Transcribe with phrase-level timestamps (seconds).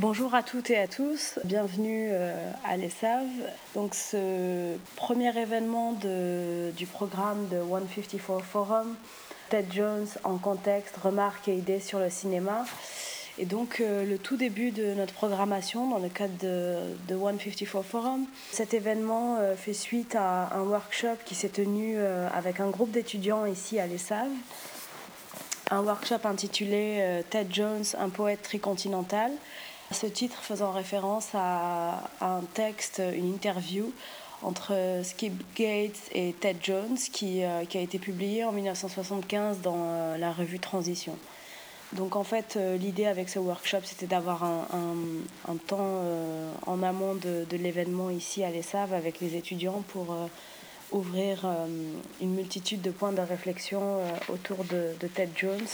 [0.00, 2.32] Bonjour à toutes et à tous, bienvenue euh,
[2.64, 3.26] à l'ESAV.
[3.74, 8.96] Donc ce premier événement du programme de 154 Forum,
[9.50, 12.64] Ted Jones en contexte, remarques et idées sur le cinéma.
[13.36, 16.78] Et donc euh, le tout début de notre programmation dans le cadre de,
[17.10, 18.24] 154 Forum.
[18.52, 21.98] Cet événement euh, fait suite à un workshop qui s'est tenu
[22.32, 24.28] avec un groupe d'étudiants ici à l'ESAV.
[25.70, 29.30] Un workshop intitulé Ted Jones, un poète tricontinental
[29.92, 33.92] ce titre faisant référence à, un texte, une interview
[34.42, 40.16] entre Skip Gates et Ted Jones qui, euh, a été publié en 1975 dans euh,
[40.16, 41.16] la revue Transition.
[41.92, 46.02] Donc en fait, euh, l'idée avec ce workshop, c'était d'avoir un, temps
[46.66, 50.16] en amont de, l'événement ici à l'ESAV avec les étudiants pour
[50.92, 51.46] ouvrir
[52.20, 53.98] une multitude de points de réflexion
[54.28, 55.66] autour de Ted Jones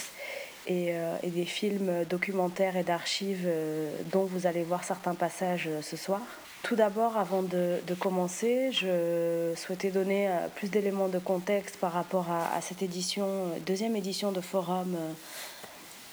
[0.69, 5.80] euh, et, des films documentaires et d'archives euh, dont vous allez voir certains passages euh,
[5.80, 6.20] ce soir.
[6.62, 12.60] Tout d'abord, avant de, commencer, je souhaitais donner plus d'éléments de contexte par rapport à,
[12.60, 13.27] cette édition,
[13.65, 14.96] deuxième édition de Forum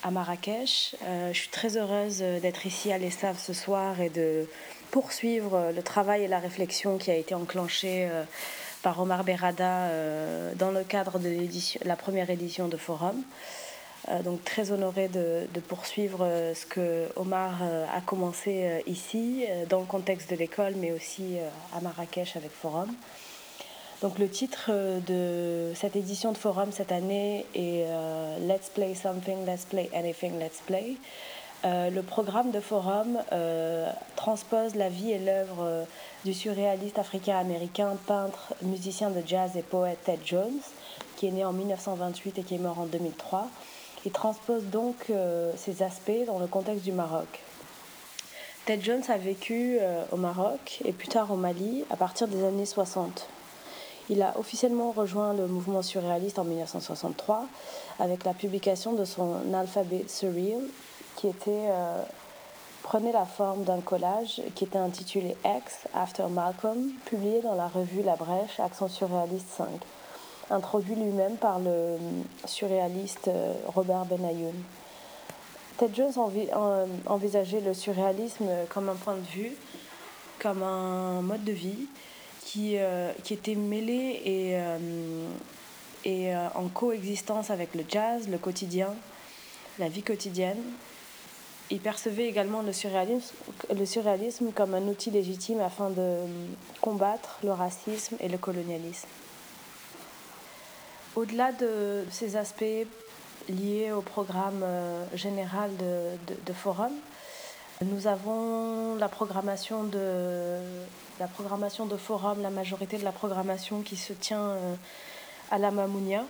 [0.04, 0.94] à Marrakech.
[1.32, 4.48] je suis très heureuse d'être ici à l'ESAV ce soir et de
[4.92, 8.08] poursuivre le travail et la réflexion qui a été enclenchée
[8.84, 9.88] par Omar Berada
[10.54, 11.34] dans le cadre de
[11.84, 13.24] la première édition de Forum.
[14.08, 19.80] Euh, donc très honorée de, poursuivre euh, ce que Omar euh, a commencé ici, dans
[19.80, 21.36] le contexte de l'école, mais aussi
[21.74, 22.92] à Marrakech avec Forum.
[24.02, 24.70] Donc le titre
[25.06, 27.86] de cette édition de Forum cette année est
[28.40, 30.96] Let's Play Something, Let's Play Anything, Let's Play.
[31.64, 33.18] le programme de Forum
[34.16, 35.86] transpose la vie et l'œuvre
[36.24, 40.60] du surréaliste africain-américain, peintre, musicien de jazz et poète Ted Jones,
[41.16, 43.48] qui est né en 1928 et qui est mort en 2003.
[44.06, 47.40] Il transpose donc euh, aspects dans le contexte du Maroc.
[48.66, 52.44] Ted Jones a vécu euh, au Maroc et plus tard au Mali à partir des
[52.44, 53.28] années 60.
[54.10, 57.46] Il a officiellement rejoint le mouvement surréaliste en 1963
[57.98, 60.60] avec la publication de son alphabet surreal
[61.16, 62.02] qui était, euh,
[62.82, 68.02] prenait la forme d'un collage qui était intitulé X After Malcolm, publié dans la revue
[68.02, 69.66] La Brèche, Accent surréaliste 5
[70.50, 71.96] introduit lui-même par le
[72.46, 74.54] surréaliste euh, Robert Benayoun.
[75.76, 76.12] Ted Jones
[77.06, 79.52] envisageait le surréalisme comme un point de vue,
[80.38, 81.88] comme un mode de vie
[82.44, 85.28] qui, euh, qui était mêlé et, euh,
[86.04, 88.94] et en coexistence avec le jazz, le quotidien,
[89.80, 90.62] la vie quotidienne.
[91.70, 93.34] Il percevait également le surréalisme,
[93.74, 96.18] le surréalisme comme un outil légitime afin de
[96.80, 99.08] combattre le racisme et le colonialisme.
[101.16, 102.64] Au-delà de ces aspects
[103.48, 106.90] liés au programme euh, général de, Forum,
[107.84, 110.36] nous avons la programmation de
[111.96, 114.74] Forum, la majorité de la programmation qui se tient euh,
[115.52, 116.24] à la Mamounia.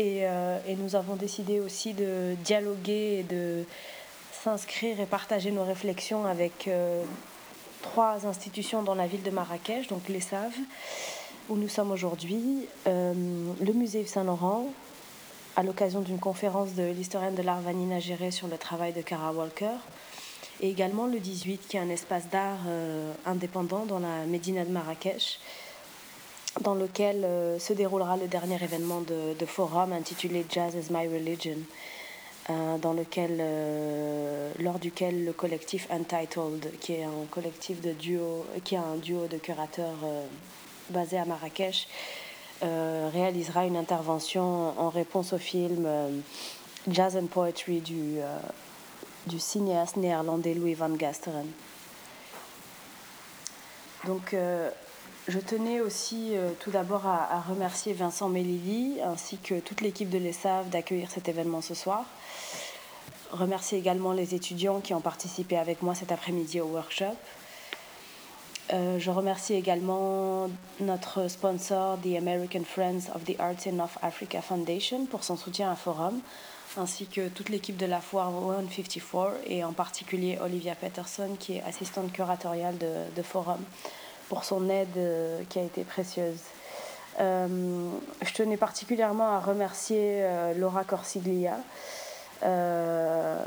[0.00, 3.64] Euh, et, nous avons décidé aussi de dialoguer et de
[4.32, 6.70] s'inscrire et partager nos réflexions avec
[7.82, 10.52] trois institutions dans la ville de Marrakech, donc les SAV,
[11.48, 13.12] où nous sommes aujourd'hui, euh,
[13.60, 14.66] le musée Saint-Laurent,
[15.56, 19.32] à l'occasion d'une conférence de l'historienne de l'art Vanina Géré sur le travail de Cara
[19.32, 19.76] Walker,
[20.60, 24.70] et également le 18, qui est un espace d'art euh, indépendant dans la Médina de
[24.70, 25.38] Marrakech,
[26.60, 31.58] dans lequel euh, se déroulera le dernier événement de, forum intitulé Jazz is My Religion,
[32.82, 33.42] dans lequel,
[34.58, 39.26] lors duquel le collectif Untitled, qui est un collectif de duo, qui est un duo
[39.28, 39.96] de curateurs
[40.90, 41.88] basé à Marrakech,
[42.62, 46.08] euh, réalisera une intervention en réponse au film euh,
[46.88, 48.38] Jazz and Poetry du, euh,
[49.26, 51.46] du cinéaste néerlandais Louis van Gasteren.
[54.06, 54.36] Donc,
[55.28, 60.68] je tenais aussi tout d'abord à, remercier Vincent Melili ainsi que toute l'équipe de l'ESAV
[60.68, 62.04] d'accueillir cet événement ce soir.
[63.30, 67.16] Remercier également les étudiants qui ont participé avec moi cet après-midi au workshop.
[68.72, 70.48] Euh, je remercie également
[70.80, 75.70] notre sponsor, The American Friends of the Arts in North Africa Foundation, pour son soutien
[75.70, 76.20] à Forum,
[76.78, 81.62] ainsi que toute l'équipe de la foire 154 et en particulier Olivia Peterson, qui est
[81.62, 83.60] assistante curatoriale de, Forum,
[84.28, 86.40] pour son aide euh, qui a été précieuse.
[87.20, 87.90] Euh,
[88.22, 90.24] je tenais particulièrement à remercier
[90.56, 91.58] Laura Corsiglia.
[92.44, 93.42] Euh,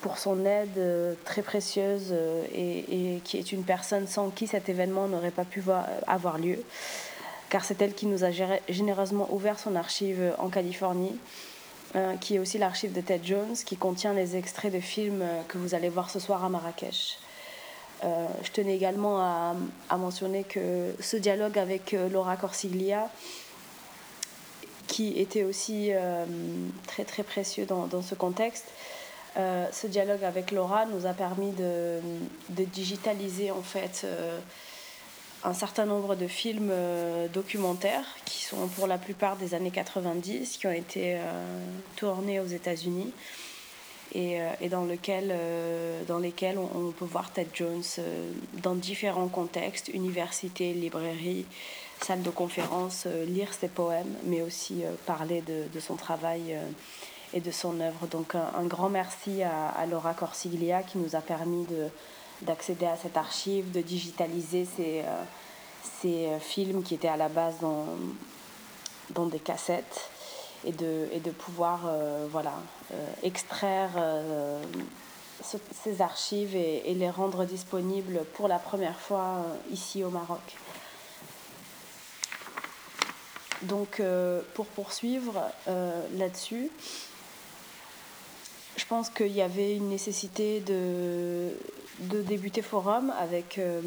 [0.00, 4.68] pour son aide euh, très précieuse euh, et, qui est une personne sans qui cet
[4.68, 5.62] événement n'aurait pas pu
[6.06, 6.58] avoir lieu,
[7.48, 8.30] car c'est elle qui nous a
[8.68, 11.16] généreusement ouvert son archive en Californie
[12.20, 15.74] qui est aussi l'archive de Ted Jones, qui contient les extraits de films que vous
[15.74, 17.18] allez voir ce soir à Marrakech.
[18.04, 23.10] je tenais également à, mentionner que ce dialogue avec Laura Corsiglia,
[24.90, 25.92] qui était aussi
[26.86, 28.66] très très précieux dans, ce contexte,
[29.36, 32.00] euh, ce dialogue avec Laura nous a permis de,
[32.48, 34.38] digitaliser en fait euh,
[35.44, 40.56] un certain nombre de films euh, documentaires qui sont pour la plupart des années 90,
[40.58, 41.18] qui ont été
[41.96, 43.12] tournés aux États-Unis
[44.12, 45.34] et, dans, lequel,
[46.08, 47.82] dans lesquels on, peut voir Ted Jones
[48.62, 51.46] dans différents contextes, universités, librairies,
[52.02, 56.56] salles de conférence, lire ses poèmes, mais aussi parler de, son travail
[57.32, 58.06] et de son œuvre.
[58.08, 61.88] Donc un, grand merci à, Laura Corsiglia qui nous a permis de,
[62.42, 65.22] d'accéder à cette archive, de digitaliser ces, euh,
[66.00, 67.86] ces euh, films qui étaient à la base dans,
[69.10, 70.10] dans des cassettes
[70.64, 72.54] et de, et de pouvoir euh, voilà,
[73.22, 73.90] extraire
[75.42, 80.40] ces archives et, les rendre disponibles pour la première fois ici au Maroc.
[83.62, 84.02] Donc
[84.54, 85.40] pour poursuivre
[86.16, 86.70] là-dessus,
[88.76, 91.50] je pense qu'il y avait une nécessité de,
[92.00, 93.80] de débuter Forum avec, euh,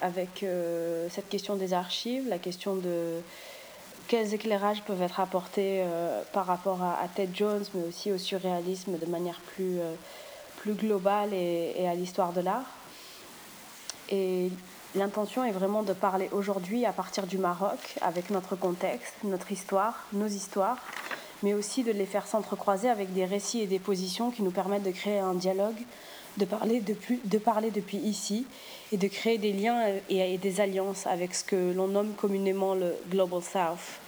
[0.00, 3.20] avec euh, cette question des archives, la question de
[4.08, 8.98] quels éclairages peuvent être apportés euh, par rapport à, Ted Jones, mais aussi au surréalisme
[8.98, 9.78] de manière plus,
[10.58, 12.66] plus globale et, et à l'histoire de l'art.
[14.10, 14.50] Et
[14.94, 20.04] l'intention est vraiment de parler aujourd'hui à partir du Maroc, avec notre contexte, notre histoire,
[20.12, 20.78] nos histoires
[21.44, 24.82] mais aussi de les faire s'entrecroiser avec des récits et des positions qui nous permettent
[24.82, 25.76] de créer un dialogue,
[26.36, 28.46] de parler depuis, ici
[28.92, 32.94] et de créer des liens et, des alliances avec ce que l'on nomme communément le
[33.10, 34.00] Global South.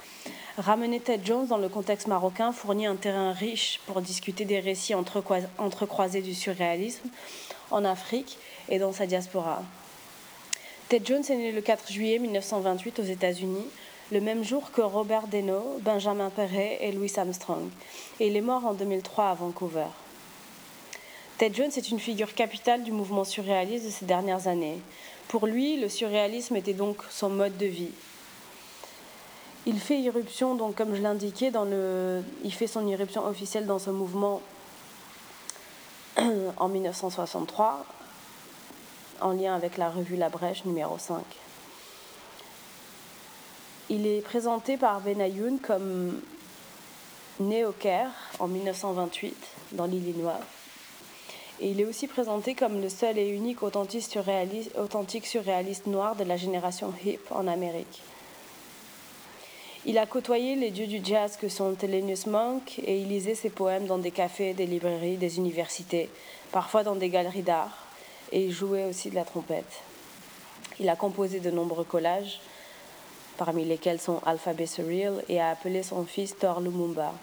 [0.59, 4.95] Ramener Ted Jones dans le contexte marocain fournit un terrain riche pour discuter des récits
[4.95, 7.09] entrecroisés du surréalisme
[7.71, 8.39] en Afrique
[8.69, 9.63] et dans sa diaspora.
[10.89, 13.67] Ted Jones est né le 4 juillet 1928 aux États-Unis
[14.13, 17.69] le même jour que Robert Deno, Benjamin Perret et Louis Armstrong,
[18.21, 19.87] et il est mort en 2003 à Vancouver.
[21.39, 24.81] Ted Jones est une figure capitale du mouvement surréaliste de ces dernières années.
[25.29, 27.91] Pour lui, le surréalisme était donc son mode de vie.
[29.67, 31.67] Il fait irruption, donc comme je l'indiquais, dans
[32.43, 34.41] il fait son irruption officielle dans ce mouvement
[36.57, 37.85] en 1963,
[39.21, 41.23] en lien avec la revue La Brèche numéro 5.
[43.91, 46.19] Il est présenté par Benayoun comme
[47.41, 49.37] né au Caire en 1928
[49.73, 50.41] dans l'Illinois.
[51.61, 54.05] Et il est aussi présenté comme le seul et unique authentique
[55.27, 58.03] surréaliste, noir de la génération hip en Amérique.
[59.89, 63.51] Il a côtoyé les dieux du jazz que sont Thelonious Monk et il lisait ses
[63.51, 66.11] poèmes dans des cafés, des librairies, des universités,
[66.51, 67.87] parfois dans des galeries d'art,
[68.33, 69.81] et il jouait aussi de la trompette.
[70.81, 72.41] Il a composé de nombreux collages,
[73.37, 77.15] parmi lesquels sont Alphabet Surreal, et a appelé son fils Thor Lumumba.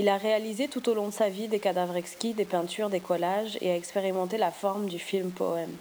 [0.00, 3.00] Il a réalisé tout au long de sa vie des cadavres exquis, des peintures, des
[3.00, 5.76] collages et a expérimenté la forme du film poème.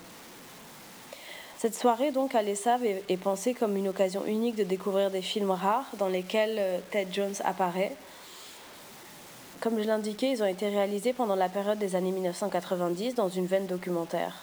[1.57, 5.51] Cette soirée, donc, à l'ESAV est, pensée comme une occasion unique de découvrir des films
[5.51, 7.95] rares dans lesquels euh, Ted Jones apparaît.
[9.61, 13.45] Comme je l'indiquais, ils ont été réalisés pendant la période des années 1990 dans une
[13.45, 14.35] veine documentaire.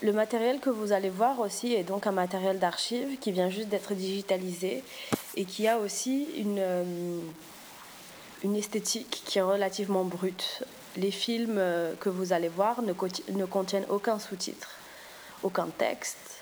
[0.00, 3.68] Le matériel que vous allez voir aussi est donc un matériel d'archives qui vient juste
[3.68, 4.84] d'être digitalisé
[5.36, 7.20] et qui a aussi une, euh,
[8.42, 10.64] une esthétique qui est relativement brute.
[10.96, 12.92] Les films euh, que vous allez voir ne,
[13.32, 14.70] ne contiennent aucun sous-titre,
[15.42, 16.40] aucun texte,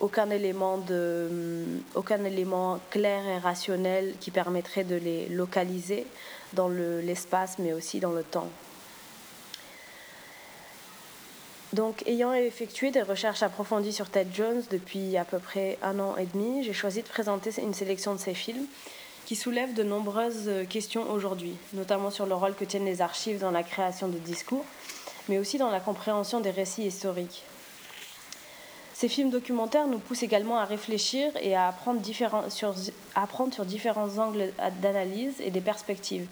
[0.00, 1.64] euh,
[1.94, 6.06] aucun élément clair et rationnel qui permettrait de les localiser
[6.52, 8.48] dans l'espace mais aussi dans le temps.
[11.74, 16.16] Donc, ayant effectué des recherches approfondies sur Ted Jones depuis à peu près un an
[16.16, 18.66] et demi, j'ai choisi de présenter une sélection de ses films
[19.28, 23.50] qui soulèvent de nombreuses questions aujourd'hui, notamment sur le rôle que tiennent les archives dans
[23.50, 24.64] la création de discours,
[25.28, 27.42] mais aussi dans la compréhension des récits historiques.
[28.94, 32.00] Ces films documentaires nous poussent également à réfléchir et à apprendre,
[32.48, 36.26] sur, différents angles d'analyse et des perspectives,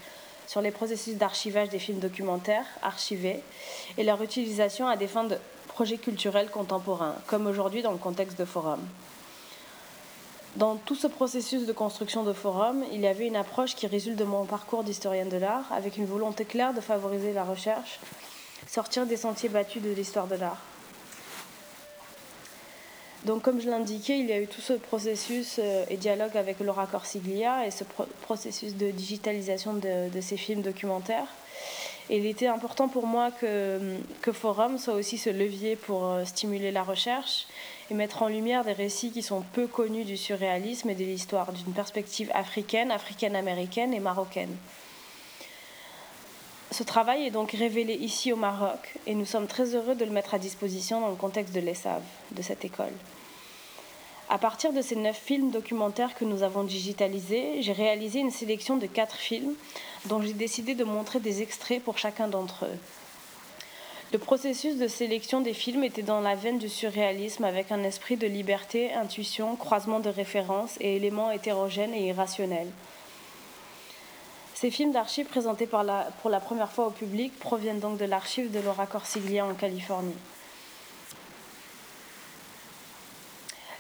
[0.47, 3.43] sur les processus d'archivage des films documentaires archivés
[3.99, 5.37] et leur utilisation à des fins de
[5.69, 8.81] projets culturels contemporains, comme aujourd'hui dans le contexte de forum.
[10.56, 14.16] Dans tout ce processus de construction de forum, il y avait une approche qui résulte
[14.16, 18.00] de mon parcours d'historienne de l'art, avec une volonté claire de favoriser la recherche,
[18.66, 20.62] sortir des sentiers battus de l'histoire de l'art.
[23.26, 25.58] Donc, comme je l'indiquais, il y a eu tout ce processus
[25.90, 27.84] et dialogue avec Laura Corsiglia et ce
[28.22, 31.28] processus de digitalisation de, de, ces films documentaires.
[32.08, 36.70] Et il était important pour moi que, que Forum soit aussi ce levier pour stimuler
[36.70, 37.46] la recherche
[37.90, 41.52] et mettre en lumière des récits qui sont peu connus du surréalisme et de l'histoire
[41.52, 44.57] d'une perspective africaine, africaine-américaine et marocaine.
[46.73, 50.11] Ce travail est donc révélé ici au Maroc et nous sommes très heureux de le
[50.11, 52.02] mettre à disposition dans le contexte de l'ESAV,
[52.33, 52.93] de cette école.
[54.28, 58.76] À partir de ces neuf films documentaires que nous avons digitalisés, j'ai réalisé une sélection
[58.76, 59.55] de quatre films
[60.07, 62.78] dont j'ai décidé de montrer des extraits pour chacun d'entre eux.
[64.16, 68.16] Le processus de sélection des films était dans la veine du surréalisme avec un esprit
[68.16, 72.70] de liberté, intuition, croisement de références et éléments hétérogènes et irrationnels.
[74.54, 78.58] Ces films d'archives présentés pour la première fois au public proviennent donc de l'archive de
[78.61, 80.16] Laura Corsiglia en Californie.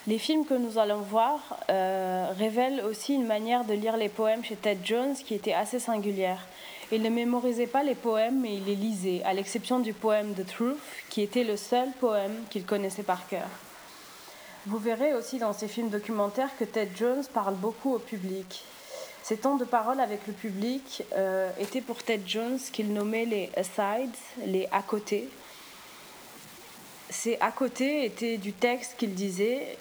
[0.06, 4.44] Les films que nous allons voir euh, révèlent aussi une manière de lire les poèmes
[4.44, 6.46] chez Ted Jones qui était assez singulière.
[6.92, 10.46] Il ne mémorisait pas les poèmes, mais il les lisait, à l'exception du poème The
[10.46, 10.78] Truth,
[11.10, 13.48] qui était le seul poème qu'il connaissait par cœur.
[14.66, 18.64] Vous verrez aussi dans ces films documentaires que Ted Jones parle beaucoup au public.
[19.22, 23.50] Ces temps de parole avec le public euh, étaient pour Ted Jones qu'il nommait les
[23.56, 24.14] asides,
[24.44, 25.28] les à côté.
[27.10, 29.76] Ces à côté étaient du texte qu'il disait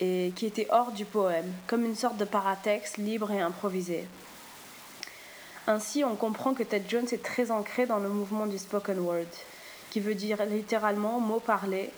[0.00, 4.04] et qui était hors du poème, comme une sorte de paratexte libre et improvisé.
[5.66, 9.30] Ainsi, on comprend que Ted Jones est très ancré dans le mouvement du spoken word,
[9.90, 11.90] qui veut dire littéralement mot parlé,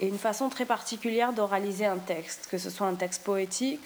[0.00, 3.84] et une façon très particulière d'oraliser un texte, que ce soit un texte poétique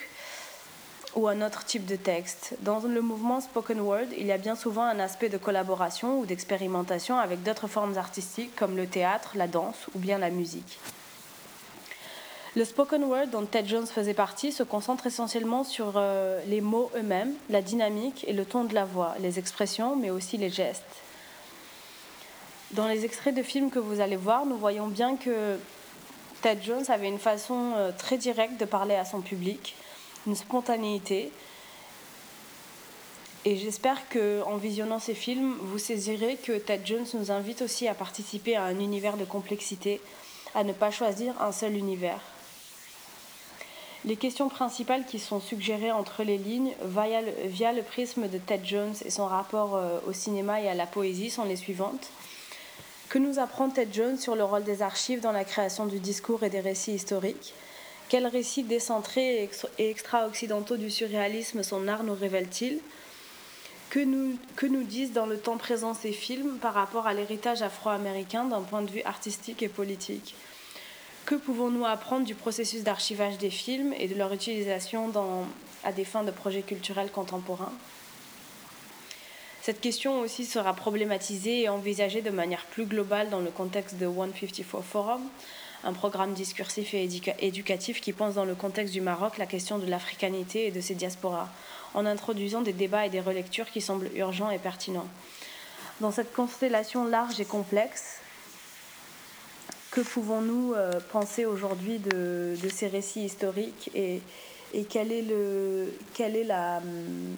[1.14, 2.54] ou un autre type de texte.
[2.60, 6.26] Dans le mouvement spoken word, il y a bien souvent un aspect de collaboration ou
[6.26, 10.78] d'expérimentation avec d'autres formes artistiques comme le théâtre, la danse ou bien la musique.
[12.54, 16.90] Le spoken word dont Ted Jones faisait partie se concentre essentiellement sur euh, les mots
[16.94, 20.84] eux-mêmes, la dynamique et le ton de la voix, les expressions, mais aussi les gestes.
[22.72, 25.58] Dans les extraits de films que vous allez voir, nous voyons bien que
[26.42, 29.74] Ted Jones avait une façon euh, très directe de parler à son public,
[30.26, 31.32] une spontanéité.
[33.46, 37.94] Et j'espère qu'en visionnant ces films, vous saisirez que Ted Jones nous invite aussi à
[37.94, 40.02] participer à un univers de complexité,
[40.54, 42.20] à ne pas choisir un seul univers.
[44.04, 48.94] Les questions principales qui sont suggérées entre les lignes via le, prisme de Ted Jones
[49.04, 52.08] et son rapport euh, au cinéma et à la poésie sont les suivantes.
[53.08, 56.42] Que nous apprend Ted Jones sur le rôle des archives dans la création du discours
[56.42, 57.54] et des récits historiques?
[58.08, 62.80] Quels récits décentrés et extra-occidentaux du surréalisme son art nous révèle-t-il?
[63.88, 67.62] Que nous, que nous disent dans le temps présent ces films par rapport à l'héritage
[67.62, 70.34] afro-américain d'un point de vue artistique et politique?
[71.24, 75.12] Que pouvons-nous apprendre du processus d'archivage des films et de leur utilisation
[75.84, 77.72] à des fins de projets culturels contemporains?
[79.62, 84.06] Cette question aussi sera problématisée et envisagée de manière plus globale dans le contexte de
[84.06, 85.22] 154 Forum,
[85.84, 89.86] un programme discursif et éducatif qui pense dans le contexte du Maroc la question de
[89.86, 91.48] l'africanité et de ses diasporas,
[91.94, 95.08] en introduisant des débats et des relectures qui semblent urgents et pertinents.
[96.00, 98.21] Dans cette constellation large et complexe,
[99.92, 104.22] que pouvons-nous euh, penser aujourd'hui de, ces récits historiques et,
[104.72, 107.36] est la, hum,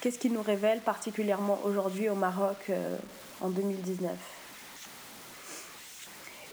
[0.00, 2.96] qu'est-ce qui nous révèle particulièrement aujourd'hui au Maroc euh,
[3.40, 4.12] en 2019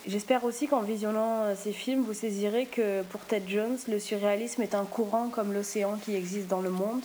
[0.07, 4.63] J'espère aussi qu'en visionnant euh, ces films, vous saisirez que pour Ted Jones, le surréalisme
[4.63, 7.01] est un courant comme l'océan qui existe dans le monde.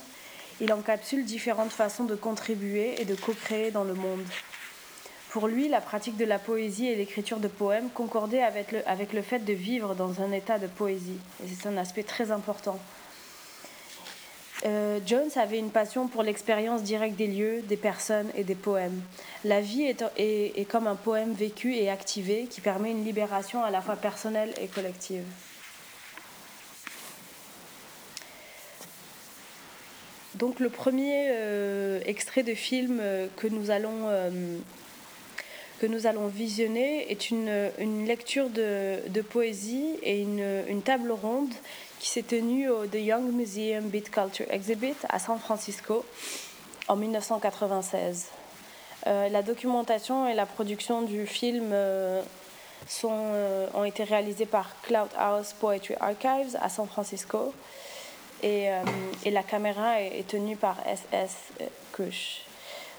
[0.61, 4.23] Il encapsule différentes façons de contribuer et de co-créer dans le monde.
[5.33, 9.13] Pour lui, la pratique de la poésie et l'écriture de poèmes concordait avec le, avec
[9.13, 11.17] le fait de vivre dans un état de poésie.
[11.43, 12.79] Et c'est un aspect très important.
[14.67, 19.01] Euh, Jones avait une passion pour l'expérience directe des lieux, des personnes et des poèmes.
[19.43, 23.71] La vie est, est, comme un poème vécu et activé qui permet une libération à
[23.71, 25.23] la fois personnelle et collective.
[30.35, 34.07] Donc le premier euh, extrait de film euh, que nous allons
[35.83, 41.11] que nous allons visionner est une, une lecture de, de, poésie et une, une, table
[41.11, 41.51] ronde
[41.99, 46.05] qui s'est tenue au The Young Museum Beat Culture Exhibit à San Francisco
[46.87, 48.27] en 1996.
[49.07, 52.21] Euh, la documentation et la production du film euh,
[52.87, 57.53] sont, euh, ont été réalisées par Cloud House Poetry Archives à San Francisco
[58.41, 58.69] et,
[59.25, 61.35] et la caméra est, est tenue par SS
[61.91, 62.45] Kush.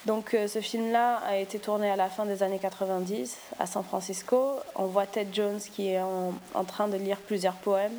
[0.07, 4.57] Donc ce film-là a été tourné à la fin des années 90 à San Francisco.
[4.75, 7.99] On voit Ted Jones qui est en, train de lire plusieurs poèmes,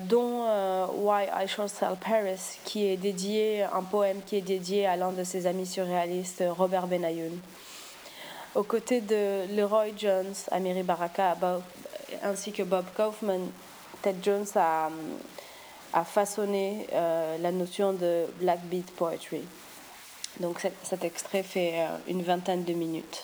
[0.00, 0.44] dont
[0.98, 5.12] Why I Shall Sell Paris, qui est dédié, un poème qui est dédié à l'un
[5.12, 7.38] de ses amis surréalistes, Robert Benayoun.
[8.54, 11.34] Aux côtés de Leroy Jones, Amiri Baraka
[12.22, 13.40] ainsi que Bob Kaufman,
[14.02, 14.90] Ted Jones a,
[16.04, 19.42] façonné euh, la notion de black beat poetry.
[20.40, 23.22] Donc cet, extrait fait euh, une vingtaine de minutes.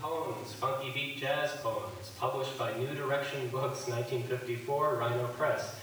[0.00, 5.74] Poems, funky beat jazz poems, published by New Direction Books, 1954, Rhino Press.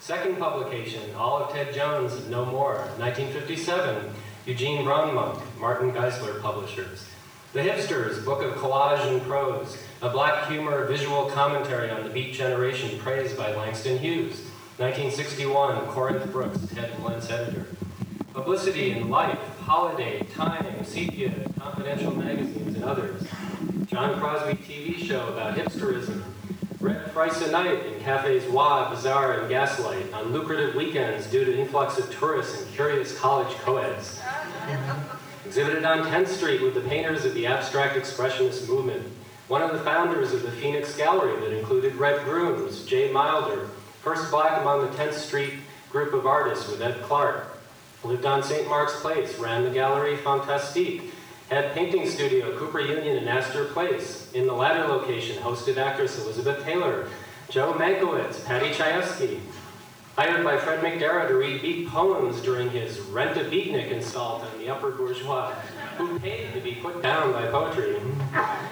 [0.00, 4.10] Second publication, All of Ted Joans No More, 1957,
[4.46, 7.04] Eugene Braunmonk, Martin Geisler Publishers.
[7.52, 12.34] The Hipsters, Book of Collage and Prose, a black humor visual commentary on the Beat
[12.34, 14.40] Generation praised by Langston Hughes.
[14.78, 17.66] 1961, Corinth Brooks, Ted Lentz editor.
[18.38, 23.26] Publicity in Life, Holiday, Time, Sepia, Confidential Magazines, and others.
[23.86, 26.22] John Crosby TV show about hipsterism.
[26.80, 31.58] Red Price a Night in cafes Wa, Bazaar, and Gaslight on lucrative weekends due to
[31.58, 34.20] influx of tourists and curious college co-eds
[35.44, 39.04] exhibited on 10th Street with the painters of the abstract expressionist movement,
[39.48, 43.66] one of the founders of the Phoenix Gallery that included Red Grooms, Jay Milder,
[44.00, 45.54] first black among the 10th Street
[45.90, 47.47] group of artists with Ed Clark,
[48.04, 48.68] lived on St.
[48.68, 51.12] Mark's Place, ran the Gallery Fantastique,
[51.50, 54.30] had painting studio Cooper Union and Astor Place.
[54.32, 57.08] In the latter location, hosted actress Elizabeth Taylor,
[57.48, 59.40] Joe Mankiewicz, Paddy Chayefsky,
[60.16, 64.58] hired by Fred McDarrah to read beat poems during his Rent a Beatnik installed on
[64.58, 65.52] the upper bourgeois,
[65.96, 67.96] who paid to be put down by poetry.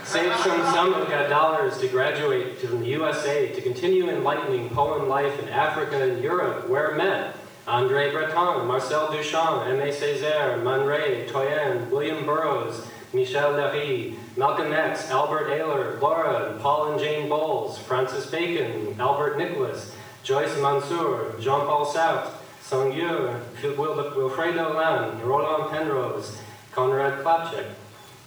[0.04, 5.38] Saved some sum of dollars to graduate from the USA to continue enlightening poem life
[5.40, 7.36] in Africa and Europe, where met
[7.66, 15.10] Andre Breton, Marcel Duchamp, Aimé Césaire, Man Ray, Toyen, William Burroughs, Michel Leiris, Malcolm X,
[15.10, 22.30] Albert Ayler, Laura, Paul and Jane Bowles, Francis Bacon, Albert Nicholas, Joyce Mansour, Jean-Paul Sartre,
[22.62, 26.38] Senghor, Wifredo Lam, Roland Penrose,
[26.72, 27.66] Konrad Klapheck.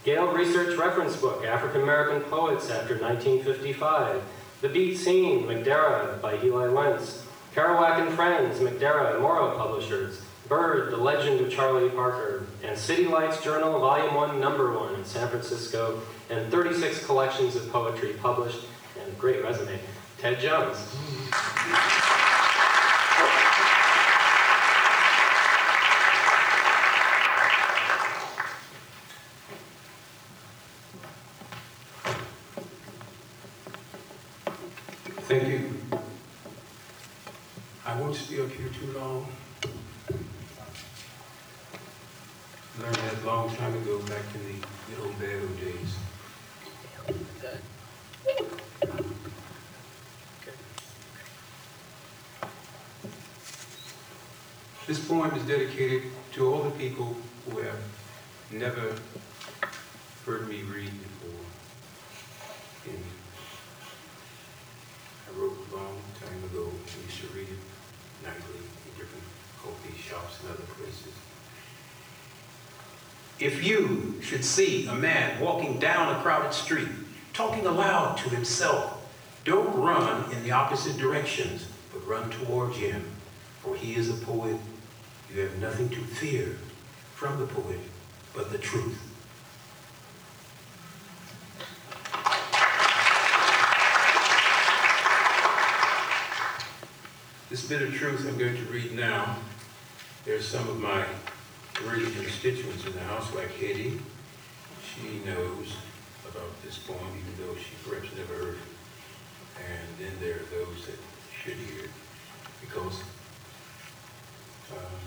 [0.04, 4.22] Gale Research Reference Book, African American Poets After 1955.
[4.62, 7.26] The Beat Scene, McDarrah by Eli Wentz.
[7.56, 10.22] Kerouac and Friends, McDarrah, Morrow Publishers.
[10.48, 12.48] Bird, The Legend of Charlie Parker.
[12.64, 16.02] And City Lights Journal, Volume 1, Number 1 in San Francisco.
[16.30, 18.66] And 36 collections of poetry published.
[19.00, 19.80] And great resume.
[20.18, 20.78] Ted Joans.
[35.30, 35.76] Thank you.
[37.86, 38.40] I won't stay
[39.00, 39.26] Learned
[42.96, 44.56] that long time ago back in the
[44.90, 45.96] good old bad old days.
[54.86, 57.16] This poem is dedicated to all the people
[57.50, 57.80] who have
[58.52, 58.96] never
[60.26, 61.46] heard me read before.
[62.90, 63.04] And
[65.28, 66.68] I wrote a long time ago.
[66.68, 67.60] I used to read it
[68.24, 69.24] nightly in different
[69.62, 71.14] coffee shops and other places.
[73.40, 73.64] If
[74.40, 76.88] should see a man walking down a crowded street,
[77.34, 79.06] talking aloud to himself,
[79.44, 83.04] don't run in the opposite directions, but run towards him,
[83.62, 84.56] for he is a poet
[85.30, 86.56] you have nothing to fear
[87.16, 87.82] from the poet
[88.34, 88.98] but the truth.
[97.50, 99.36] This bit of truth I'm going to read now,
[100.24, 101.04] there's some of my
[101.86, 104.00] worthy constituents in the house, like Hetty.
[104.96, 105.74] She knows
[106.30, 108.62] about this poem, even though she perhaps never heard it.
[109.58, 110.98] And then there are those that
[111.44, 111.90] should hear it,
[112.62, 113.02] because
[114.72, 115.00] um,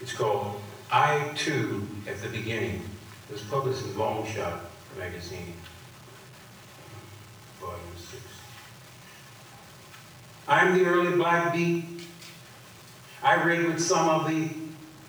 [0.00, 2.82] it's called I Too at the Beginning.
[3.28, 4.60] It was published in Long Shot
[4.98, 5.54] magazine,
[7.60, 8.22] volume six.
[10.48, 11.84] I'm the early black beat.
[13.22, 14.48] I read with some of the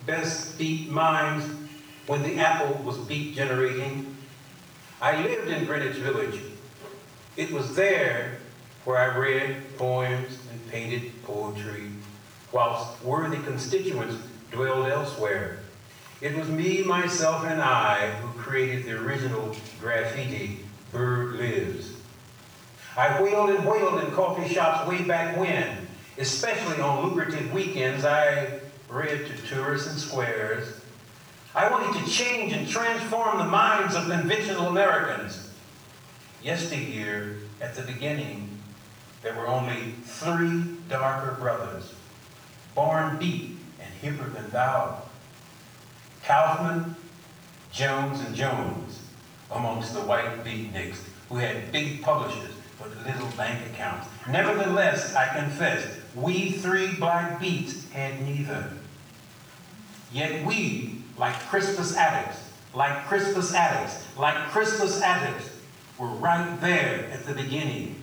[0.06, 1.46] best beat minds
[2.08, 4.16] when the apple was beat generating.
[5.02, 6.40] I lived in Greenwich Village.
[7.38, 8.38] It was there
[8.86, 11.90] where I read poems and painted poetry,
[12.52, 14.18] whilst worthy constituents
[14.52, 15.60] dwelled elsewhere.
[16.20, 20.60] It was me, myself, and I who created the original graffiti,
[20.92, 21.94] Bird Lives.
[22.98, 25.88] I wheeled and whaled in coffee shops way back when,
[26.18, 28.04] especially on lucrative weekends.
[28.04, 28.60] I
[28.90, 30.81] read to tourists and squares.
[31.54, 35.50] I wanted to change and transform the minds of conventional Americans.
[36.42, 38.58] Yesteryear, at the beginning,
[39.22, 41.94] there were only three darker brothers,
[42.74, 45.04] born beat and Hibbert and Dow.
[46.24, 46.96] Kaufman,
[47.72, 49.00] Joans, and Jones
[49.52, 54.08] amongst the white beatniks who had big publishers but little bank accounts.
[54.28, 58.72] Nevertheless, I confess, we three black beats had neither.
[60.12, 65.50] Yet we, like Crispus Attucks, like Crispus Attucks, like Crispus Attucks,
[65.97, 67.95] were right there at the beginning.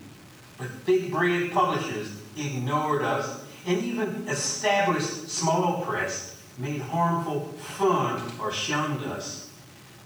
[0.58, 8.52] But big bread publishers ignored us and even established small press made harmful fun or
[8.52, 9.50] shunned us.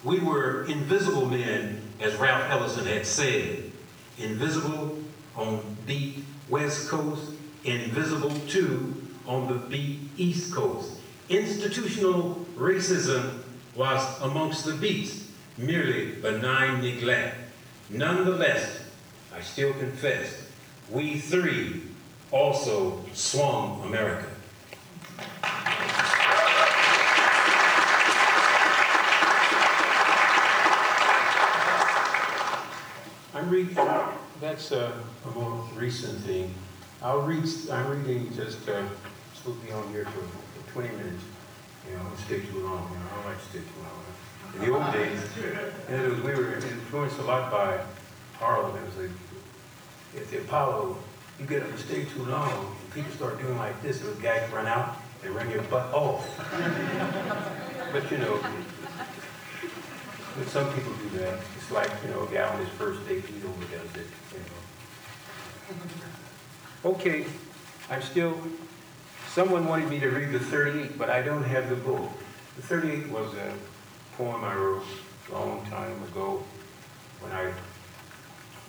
[0.04, 3.70] We were invisible men, as Ralph Ellison had said.
[4.18, 4.98] Invisible
[5.36, 7.32] on beat West Coast,
[7.64, 8.94] invisible too
[9.26, 10.98] on the beat East Coast.
[11.28, 13.38] Institutional racism
[13.74, 17.36] was amongst the beats, merely benign neglect.
[17.88, 18.80] Nonetheless,
[19.34, 20.46] I still confess,
[20.90, 21.82] we three
[22.30, 24.26] also swung America.
[33.34, 33.76] I'm reading,
[34.40, 34.92] that's a,
[35.24, 36.54] a more recent thing.
[37.02, 38.82] I'll read, I'm reading just, uh,
[39.44, 40.41] will on here for, for
[40.72, 41.24] 20 minutes.
[41.86, 43.80] You know, I don't stay too long, you know, I don't like to stay too
[43.82, 44.00] long.
[44.54, 45.20] In the old days,
[45.88, 47.80] and it was, we were influenced a lot by
[48.38, 48.76] Harlem.
[48.76, 49.10] It was like,
[50.16, 50.96] at the Apollo,
[51.40, 54.50] you get up and stay too long, people start doing like this, and the guys
[54.50, 56.26] run out, they run your butt off.
[57.92, 58.40] but you know,
[60.38, 61.38] but some people do that.
[61.56, 65.80] It's like, you know, a guy on his first date, he overdoes it, you know.
[66.84, 67.26] Okay,
[67.88, 68.36] I'm still,
[69.32, 72.10] someone wanted me to read the 38, but I don't have the book.
[72.56, 73.54] The 38 was a
[74.18, 74.84] poem I wrote
[75.30, 76.44] a long time ago
[77.20, 77.50] when I,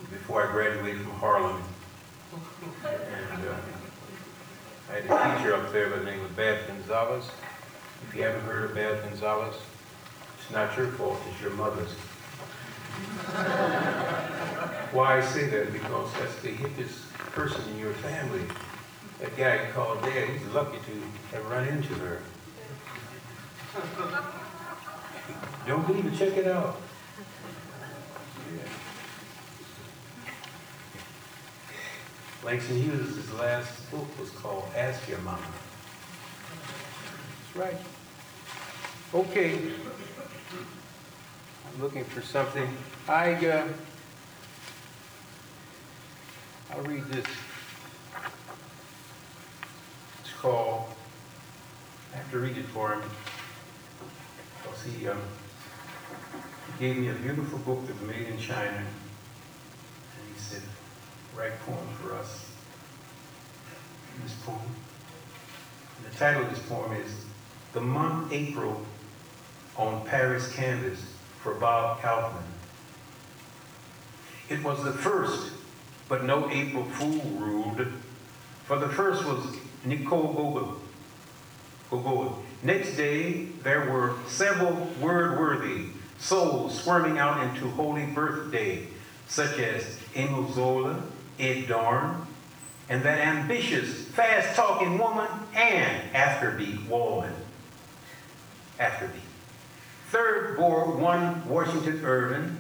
[0.10, 1.62] before I graduated from Harlem.
[2.86, 3.56] And uh,
[4.90, 7.30] I had a teacher up there by the name of Bab Gonzales.
[8.08, 9.56] If you haven't heard of Bab Gonzales,
[10.40, 11.92] it's not your fault, it's your mother's.
[14.94, 15.74] Why I say that?
[15.74, 18.44] Because that's the hippest person in your family.
[19.24, 22.22] That guy called Dad, he's lucky to have run into her.
[25.66, 26.76] Don't believe it, check it out.
[32.44, 35.40] Langston Hughes' last book was called Ask Your Mama.
[37.56, 37.78] That's right.
[39.14, 39.54] Okay.
[41.66, 42.68] I'm looking for something.
[43.08, 43.68] I, uh,
[46.74, 47.26] I'll read this.
[50.22, 50.84] It's called,
[52.14, 53.02] I have to read it for him.
[54.62, 55.22] Because he, um,
[56.68, 58.78] he gave me a beautiful book that was made in China.
[58.78, 60.62] And he said,
[61.38, 62.52] write poem for us.
[64.18, 64.60] In this poem.
[65.98, 67.26] And the title of this poem is
[67.72, 68.86] The Month April
[69.78, 71.06] on Paris Canvas
[71.42, 72.44] for Bob Kaufman.
[74.50, 75.54] It was the first,
[76.10, 77.88] but no April Fool ruled,
[78.66, 80.78] for the first was Nicole Gogol.
[81.90, 82.44] Gogol.
[82.62, 88.88] Next day, there were several word-worthy souls squirming out into holy birthday,
[89.28, 91.04] such as Emil Zola,
[91.40, 92.26] Ed Dorn,
[92.90, 97.34] and that ambitious, fast-talking woman, Anne Afterbeat Waldman.
[98.80, 99.20] Afterbeat.
[100.10, 102.58] Third bore one Washington Irving,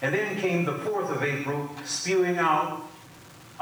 [0.00, 2.82] and then came the 4th of April, spewing out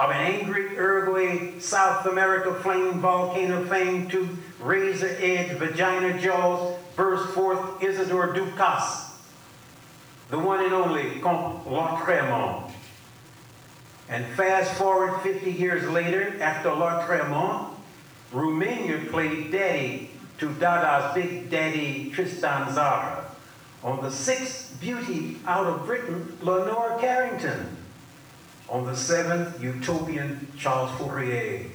[0.00, 4.26] of an angry Uruguay, South America flame volcano fame to
[4.58, 9.10] razor edge vagina jaws burst forth Isidore Ducasse,
[10.30, 12.72] the one and only Comte Lautréamont.
[14.08, 17.68] And fast forward 50 years later, after Lautréamont,
[18.32, 23.24] Romania played daddy to Dada's big daddy Tristan Tzara.
[23.84, 27.76] On the sixth beauty out of Britain, Lenore Carrington.
[28.70, 31.66] On the seventh, utopian Charles Fourier.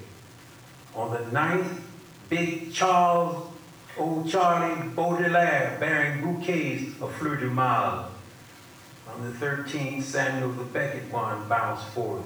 [0.95, 1.81] On the ninth,
[2.29, 3.51] big Charles,
[3.97, 8.11] old Charlie Baudelaire, bearing bouquets of fleur de mal.
[9.13, 12.23] On the 13th, Samuel the Beckett one bounced forth.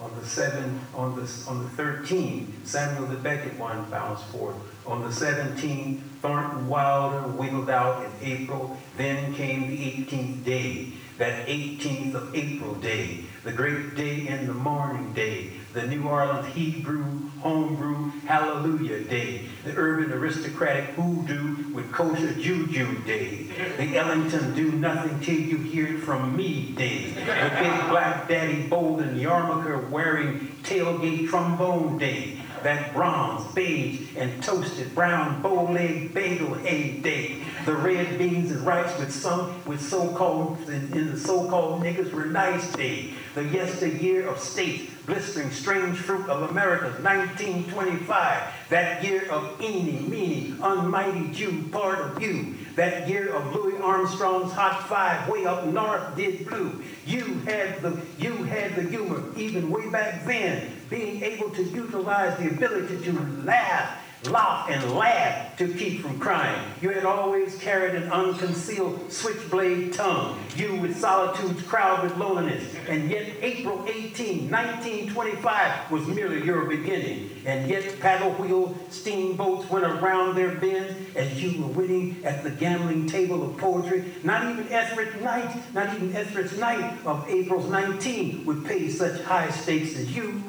[0.00, 4.56] On the seventh, on the on the 13th, Samuel the Beckett one bounced forth.
[4.86, 8.76] On the 17th, Thornton Wilder wiggled out in April.
[8.96, 14.54] Then came the 18th day, that 18th of April day, the great day in the
[14.54, 17.04] morning day, the New Orleans Hebrew
[17.40, 23.44] homebrew Hallelujah Day, the urban aristocratic hoodoo with kosher juju day,
[23.76, 29.18] the Ellington do nothing till you hear from me day, the big black daddy Bolden
[29.18, 37.40] yarmulke wearing tailgate trombone day, that bronze, beige, and toasted brown bow-leg bagel hay day,
[37.64, 42.24] the red beans and rice with some with so-called in, in the so-called niggas were
[42.24, 49.60] nice day, the yesteryear of state, blistering strange fruit of America's 1925, that year of
[49.60, 55.46] eeny, meeny, unmighty Jew, part of you, that year of Louis Armstrong's hot five, way
[55.46, 56.82] up north did blue.
[57.06, 62.36] You had the you had the humor, even way back then, being able to utilize
[62.38, 63.12] the ability to
[63.44, 66.58] laugh laugh and laugh to keep from crying.
[66.80, 72.64] You had always carried an unconcealed switchblade tongue, you with solitude's crowd with loneliness.
[72.88, 77.30] And yet April 18, 1925 was merely your beginning.
[77.44, 82.50] And yet paddle wheel steamboats went around their bends as you were winning at the
[82.50, 84.12] gambling table of poetry.
[84.22, 89.50] Not even Etheridge Knight, not even Etheridge Knight of April's 19 would pay such high
[89.50, 90.42] stakes as you.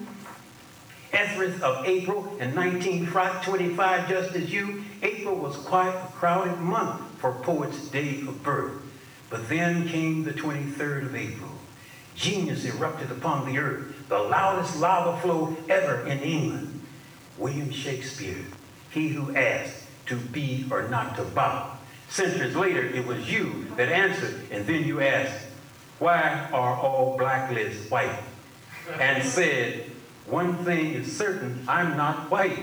[1.17, 7.33] Ezra's of April in 1925, just as you, April was quite a crowded month for
[7.33, 8.73] poets' day of birth.
[9.29, 11.49] But then came the 23rd of April.
[12.15, 16.81] Genius erupted upon the earth, the loudest lava flow ever in England.
[17.37, 18.45] William Shakespeare,
[18.91, 21.77] he who asked to be or not to bow.
[22.09, 25.45] Centuries later, it was you that answered, and then you asked,
[25.99, 28.19] why are all blacklists white?
[28.99, 29.91] And said,
[30.27, 32.59] one thing is certain, I'm not white.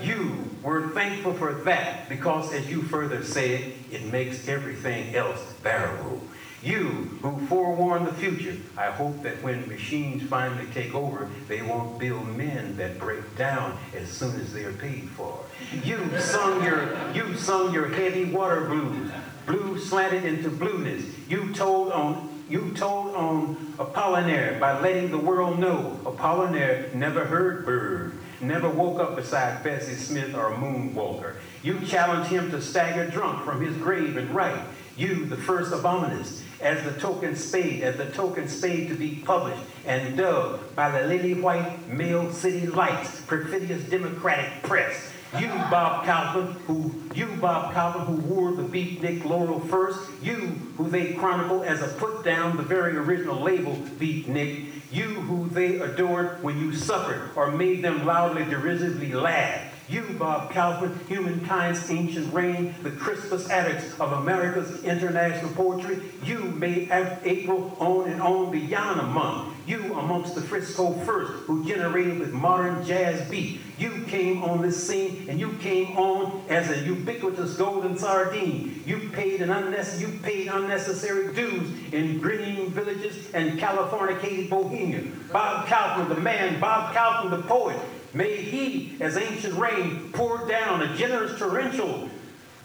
[0.00, 6.22] You were thankful for that because, as you further said, it makes everything else bearable.
[6.62, 11.98] You who forewarn the future, I hope that when machines finally take over, they won't
[11.98, 15.38] build men that break down as soon as they are paid for.
[15.84, 19.10] You sung your, you sung your heavy water blues,
[19.46, 21.04] blue slanted into blueness.
[21.28, 27.66] You told on you told on Apollinaire by letting the world know Apollinaire never heard
[27.66, 31.36] bird, never woke up beside Bessie Smith or Moonwalker.
[31.62, 34.62] You challenged him to stagger drunk from his grave and write,
[34.96, 39.62] you, the first abominist, as the token spade, as the token spade to be published
[39.86, 45.12] and dubbed by the lily white male city lights, perfidious democratic press.
[45.36, 50.00] You, Bob Kaufman, who you, Bob Kaufman, who wore the beatnik laurel first.
[50.22, 50.36] You,
[50.78, 54.70] who they chronicle as a put down, the very original label beatnik.
[54.90, 59.77] You, who they adored when you suffered or made them loudly, derisively laugh.
[59.88, 66.00] You, Bob Kaufman, humankind's ancient reign, the Crispus Attucks of America's international poetry.
[66.22, 69.54] You made April on and on beyond a month.
[69.66, 73.60] You amongst the Frisco first, who generated with modern jazz beat.
[73.78, 78.82] You came on this scene and you came on as a ubiquitous golden sardine.
[78.86, 85.02] You paid an unnecessary, you paid unnecessary dues in green villages and Californicated Bohemia.
[85.32, 87.78] Bob Kaufman, the man, Bob Kaufman, the poet,
[88.18, 92.10] May he, as ancient rain, pour down a generous torrential,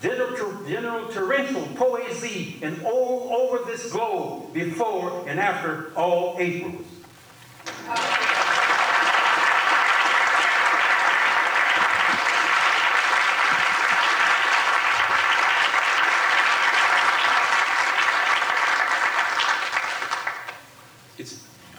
[0.01, 6.87] general, torrential poesy and all over this globe before and after all Aprils.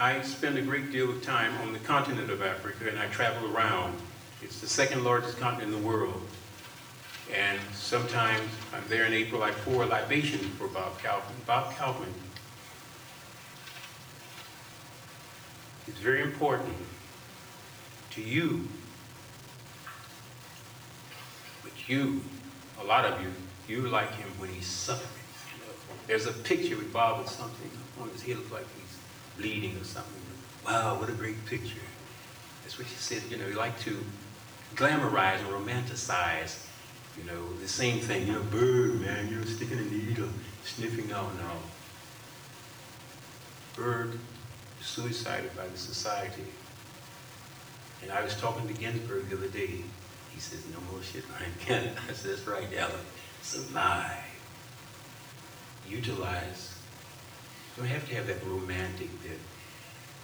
[0.04, 3.56] I spend a great deal of time on the continent of Africa and I travel
[3.56, 3.96] around.
[4.42, 6.20] It's the second largest continent in the world.
[7.34, 8.42] And sometimes
[8.74, 11.34] I'm there in April, I pour a libation for Bob Calvin.
[11.46, 12.12] Bob Calvin
[15.88, 16.76] is very important
[18.10, 18.68] to you.
[21.62, 22.20] But you,
[22.82, 23.32] a lot of you,
[23.66, 25.08] you like him when he's suffering.
[26.06, 28.98] There's a picture with Bob with something on his head, looks like he's
[29.38, 30.23] bleeding or something.
[30.66, 31.80] Wow, what a great picture.
[32.62, 33.98] That's what she said, you know, you like to
[34.74, 36.66] glamorize and romanticize,
[37.18, 40.28] you know, the same thing, you know, bird, man, you know, sticking a needle,
[40.64, 41.52] sniffing out now.
[43.76, 44.18] Bird
[44.80, 46.44] suicided by the society.
[48.02, 49.82] And I was talking to Ginsberg the other day.
[50.32, 52.94] He says, no more shit, Ryan I said, that's right, Allen.
[53.42, 54.24] Survive.
[55.88, 56.76] Utilize
[57.76, 59.38] You don't have to have that romantic bit.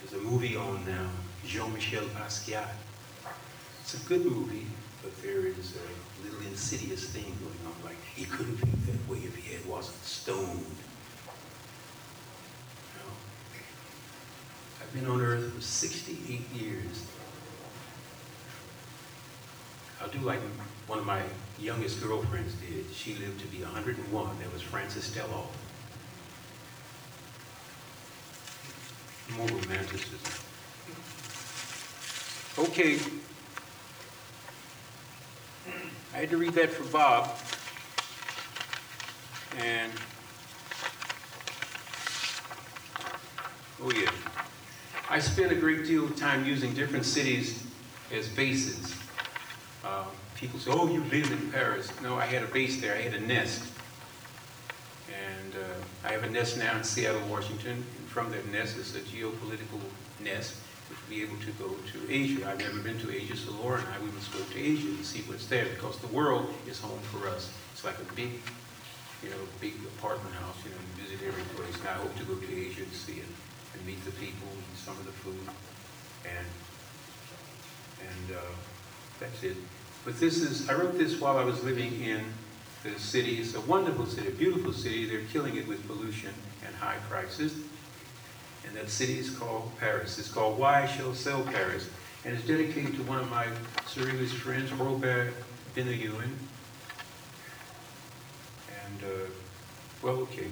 [0.01, 1.09] There's a movie on now,
[1.47, 2.69] Jean-Michel Basquiat.
[3.83, 4.67] It's a good movie,
[5.03, 7.85] but there is a little insidious thing going on.
[7.85, 10.77] Like, he couldn't think that way if he had wasn't stoned.
[12.87, 13.13] You know?
[14.81, 17.07] I've been on Earth for 68 years.
[20.01, 20.41] I'll do like
[20.87, 21.21] one of my
[21.59, 22.87] youngest girlfriends did.
[22.95, 24.39] She lived to be 101.
[24.39, 25.49] That was Frances Delall.
[29.37, 30.19] More romanticism.
[32.59, 32.99] Okay.
[36.13, 37.31] I had to read that for Bob.
[39.59, 39.93] And,
[43.83, 44.11] oh yeah.
[45.09, 47.67] I spent a great deal of time using different cities
[48.13, 48.95] as bases.
[49.85, 50.05] Uh,
[50.37, 51.91] people say, oh, you live in Paris.
[52.03, 52.95] No, I had a base there.
[52.95, 53.65] I had a nest.
[55.09, 57.85] And uh, I have a nest now in Seattle, Washington.
[58.11, 59.79] From that nest is a geopolitical
[60.19, 60.57] nest,
[60.91, 62.43] which be able to go to Asia.
[62.51, 65.05] I've never been to Asia, so Laura and I, we must go to Asia and
[65.05, 67.53] see what's there, because the world is home for us.
[67.73, 68.43] It's like a big,
[69.23, 71.79] you know, big apartment house, you know, you visit every place.
[71.79, 73.31] And I hope to go to Asia and see it,
[73.75, 75.47] and meet the people, and some of the food,
[76.27, 76.47] and,
[78.03, 78.51] and uh,
[79.21, 79.57] that's it.
[80.05, 82.25] But this is, I wrote this while I was living in
[82.83, 83.39] the city.
[83.39, 85.07] It's a wonderful city, a beautiful city.
[85.07, 86.35] They're killing it with pollution
[86.67, 87.55] and high prices.
[88.71, 90.17] And that city is called Paris.
[90.21, 91.89] It's called Why Shall Sell Paris.
[92.25, 93.47] And it's dedicated to one of my
[93.87, 95.33] surrealist friends, Robert
[95.75, 96.23] Benayoun.
[98.85, 99.31] And, uh,
[100.03, 100.47] well, okay.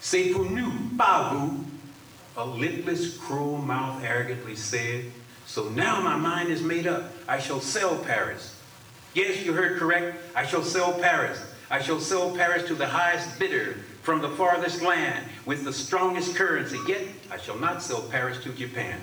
[0.00, 1.64] C'est pour nous, pas vous,
[2.36, 5.06] a lipless, cruel mouth arrogantly said.
[5.46, 7.12] So now my mind is made up.
[7.26, 8.60] I shall sell Paris.
[9.14, 10.18] Yes, you heard correct.
[10.36, 11.40] I shall sell Paris.
[11.70, 16.36] I shall sell Paris to the highest bidder from the farthest land with the strongest
[16.36, 16.78] currency.
[16.86, 19.00] Yet I shall not sell Paris to Japan.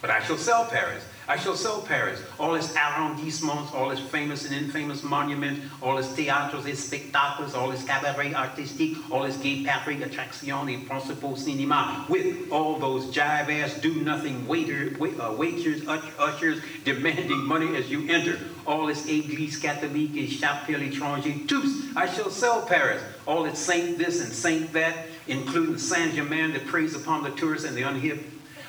[0.00, 1.04] But I shall sell Paris.
[1.28, 2.22] I shall sell Paris.
[2.38, 7.72] All its arrondissements, all its famous and infamous monuments, all its théâtres et spectacles, all
[7.72, 13.80] its cabarets artistiques, all its gay Paris attractions et principaux cinémas, with all those jive-ass,
[13.80, 15.82] do-nothing waiter, wait, uh, waiters,
[16.18, 22.06] ushers demanding money as you enter, all its églises catholiques et chapelles étrangères, tous, I
[22.06, 23.02] shall sell Paris.
[23.26, 27.76] All its saint this and saint that, including Saint-Germain that preys upon the tourists and
[27.76, 28.22] the unhip,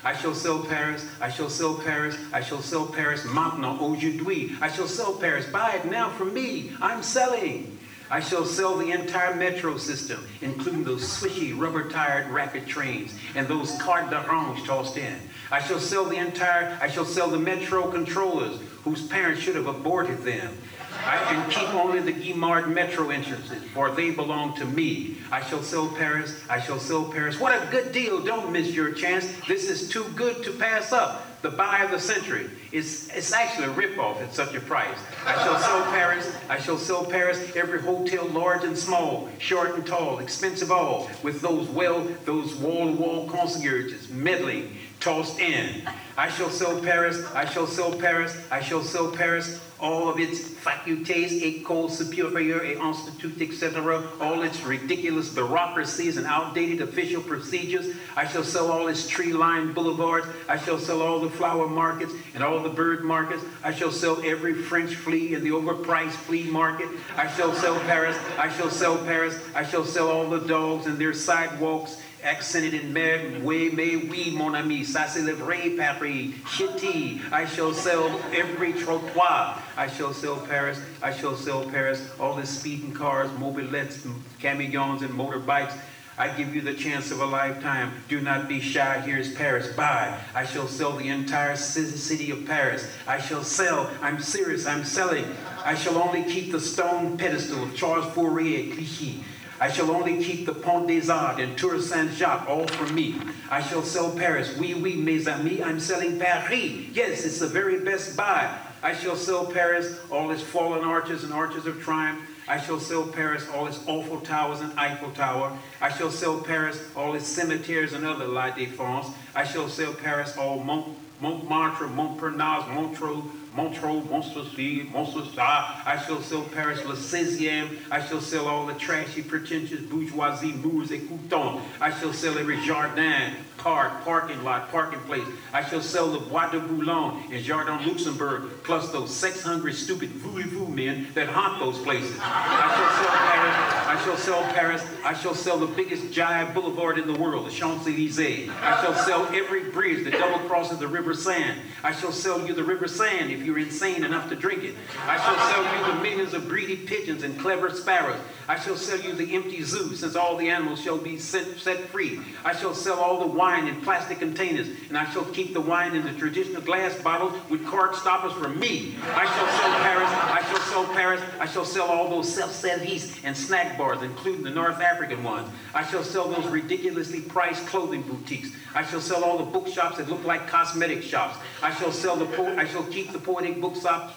[0.08, 4.56] I shall sell Paris, I shall sell Paris, I shall sell Paris maintenant, aujourd'hui.
[4.62, 7.78] I shall sell Paris, buy it now from me, I'm selling.
[8.10, 13.78] I shall sell the entire metro system, including those swishy, rubber-tired rapid trains and those
[13.82, 15.20] cartes d'orange tossed in.
[15.52, 19.68] I shall sell the entire, I shall sell the metro controllers whose parents should have
[19.68, 20.58] aborted them.
[21.06, 25.18] I can keep only the Guimard metro entrances, for they belong to me.
[25.32, 27.40] I shall sell Paris, I shall sell Paris.
[27.40, 29.32] What a good deal, don't miss your chance.
[29.48, 31.42] This is too good to pass up.
[31.42, 32.50] The buy of the century.
[32.72, 34.98] It's, it's actually a ripoff at such a price.
[35.26, 39.86] I shall sell Paris, I shall sell Paris, every hotel large and small, short and
[39.86, 45.88] tall, expensive all, with those well, those wall-to-wall concierges meddling, tossed in.
[46.18, 50.40] I shall sell Paris, I shall sell Paris, I shall sell Paris, all of its
[50.40, 57.96] facultés, écoles supérieures et instituts, etc., all its ridiculous bureaucracies and outdated official procedures.
[58.16, 60.28] I shall sell all its tree-lined boulevards.
[60.50, 63.44] I shall sell all the flower markets and all the bird markets.
[63.64, 66.90] I shall sell every French flea in the overpriced flea market.
[67.16, 68.18] I shall sell Paris.
[68.38, 69.40] I shall sell Paris.
[69.56, 74.32] I shall sell all the dogs and their sidewalks accented in mer, way, may, oui,
[74.36, 77.22] mon ami, ça c'est le vrai Paris, chitty.
[77.32, 79.62] I shall sell every trottoir.
[79.78, 80.80] I shall sell Paris.
[81.02, 82.02] I shall sell Paris.
[82.20, 84.06] All the speeding cars, mobilettes,
[84.40, 85.74] camions, and motorbikes.
[86.20, 87.94] I give you the chance of a lifetime.
[88.08, 89.00] Do not be shy.
[89.02, 89.68] Here's Paris.
[89.74, 90.18] Buy.
[90.34, 92.92] I shall sell the entire city of Paris.
[93.08, 93.92] I shall sell.
[94.02, 94.66] I'm serious.
[94.66, 95.26] I'm selling.
[95.64, 99.24] I shall only keep the stone pedestal of Charles Fourier at Clichy.
[99.60, 103.20] I shall only keep the Pont des Arts and Tour Saint-Jacques all for me.
[103.52, 104.58] I shall sell Paris.
[104.58, 106.52] Oui, oui, mes amis, I'm selling Paris.
[106.94, 108.56] Yes, it's the very best buy.
[108.84, 112.22] I shall sell Paris, all its fallen arches and arches of triumph.
[112.48, 115.58] I shall sell Paris, all its awful towers and Eiffel Tower.
[115.82, 119.12] I shall sell Paris, all its cemeteries and other La Défense.
[119.36, 123.24] I shall sell Paris, all Mont Montmartre, Montparnasse, Montreux,
[123.58, 125.36] Montreux, Montsouris, Montsouris.
[125.40, 127.80] I shall sell Paris le 16e.
[127.90, 131.60] I shall sell all the trashy, pretentious bourgeoisie, moors et coutons.
[131.82, 135.26] I shall sell every jardin, park, parking lot, parking place.
[135.52, 140.12] I shall sell the Bois de Boulogne and Jardin Luxembourg, plus those sex hungry, stupid
[140.12, 142.16] voulez-vous men that haunt those places.
[142.22, 143.56] I shall sell Paris.
[143.88, 144.84] I shall sell Paris.
[145.04, 148.52] I shall sell the biggest giant boulevard in the world, the Champs-Elysees.
[148.62, 151.56] I shall sell every bridge that double crosses the River Seine.
[151.84, 154.76] I shall sell you the River Seine if you you're insane enough to drink it.
[155.08, 158.20] I shall sell you the millions of greedy pigeons and clever sparrows.
[158.50, 161.80] I shall sell you the empty zoo, since all the animals shall be set, set
[161.90, 162.20] free.
[162.44, 165.96] I shall sell all the wine in plastic containers, and I shall keep the wine
[165.96, 168.96] in the traditional glass bottles with cork stoppers for me.
[169.04, 170.10] I shall sell Paris.
[170.12, 171.22] I shall sell Paris.
[171.40, 175.50] I shall sell all those self-service and snack bars, including the North African ones.
[175.74, 178.50] I shall sell those ridiculously priced clothing boutiques.
[178.76, 181.38] I shall sell all the bookshops that look like cosmetic shops.
[181.64, 184.14] I shall sell the po- I shall keep the poetic bookshops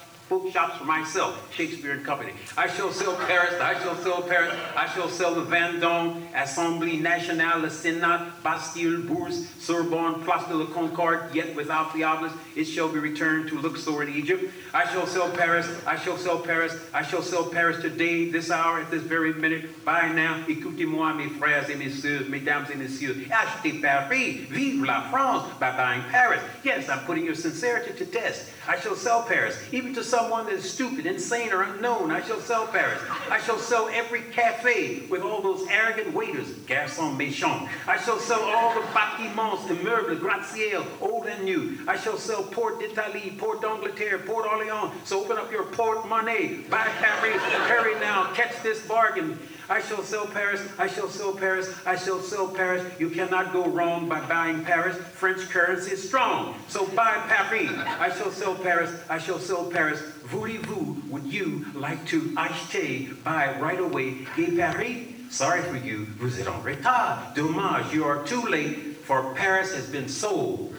[0.78, 2.32] for myself, Shakespeare and Company.
[2.56, 7.58] I shall sell Paris, I shall sell Paris, I shall sell the Vendôme, Assemblée Nationale,
[7.58, 12.88] le Sénat, Bastille, Bourse, Sorbonne, Place de la Concorde, yet without the obelisk, it shall
[12.88, 14.44] be returned to Luxor in Egypt.
[14.72, 18.78] I shall sell Paris, I shall sell Paris, I shall sell Paris today, this hour,
[18.78, 19.84] at this very minute.
[19.84, 23.26] Buy now, écoutez-moi, mes frères et mes sœurs, mesdames et messieurs.
[23.30, 26.40] Achetez Paris, vive la France by buying Paris.
[26.62, 28.48] Yes, I'm putting your sincerity to test.
[28.70, 32.12] I shall sell Paris, even to someone that is stupid, insane, or unknown.
[32.12, 33.02] I shall sell Paris.
[33.28, 37.68] I shall sell every cafe with all those arrogant waiters, garçons méchants.
[37.88, 41.78] I shall sell all the bâtiments, immeubles, gratte-ciel, old and new.
[41.88, 44.92] I shall sell Port d'Italie, Port d'Angleterre, Port Orleans.
[45.02, 49.36] So open up your porte-monnaie, buy Paris, hurry now, catch this bargain.
[49.70, 52.84] I shall sell Paris, I shall sell Paris, I shall sell Paris.
[52.98, 54.96] You cannot go wrong by buying Paris.
[54.96, 57.70] French currency is strong, so buy Paris.
[57.70, 60.00] I shall sell Paris, I shall sell Paris.
[60.24, 65.06] Voulez-vous, would you like to acheter, buy right away, et Paris?
[65.30, 67.32] Sorry for you, vous êtes en retard.
[67.36, 70.74] Dommage, you are too late, for Paris has been sold.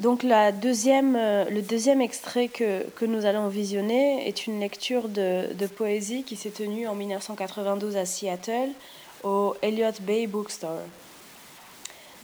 [0.00, 5.66] Donc la deuxième, euh, le deuxième extrait que, nous allons visionner est une lecture de,
[5.76, 8.70] poésie qui s'est tenue en 1992 à Seattle
[9.22, 10.80] au Elliott Bay Bookstore.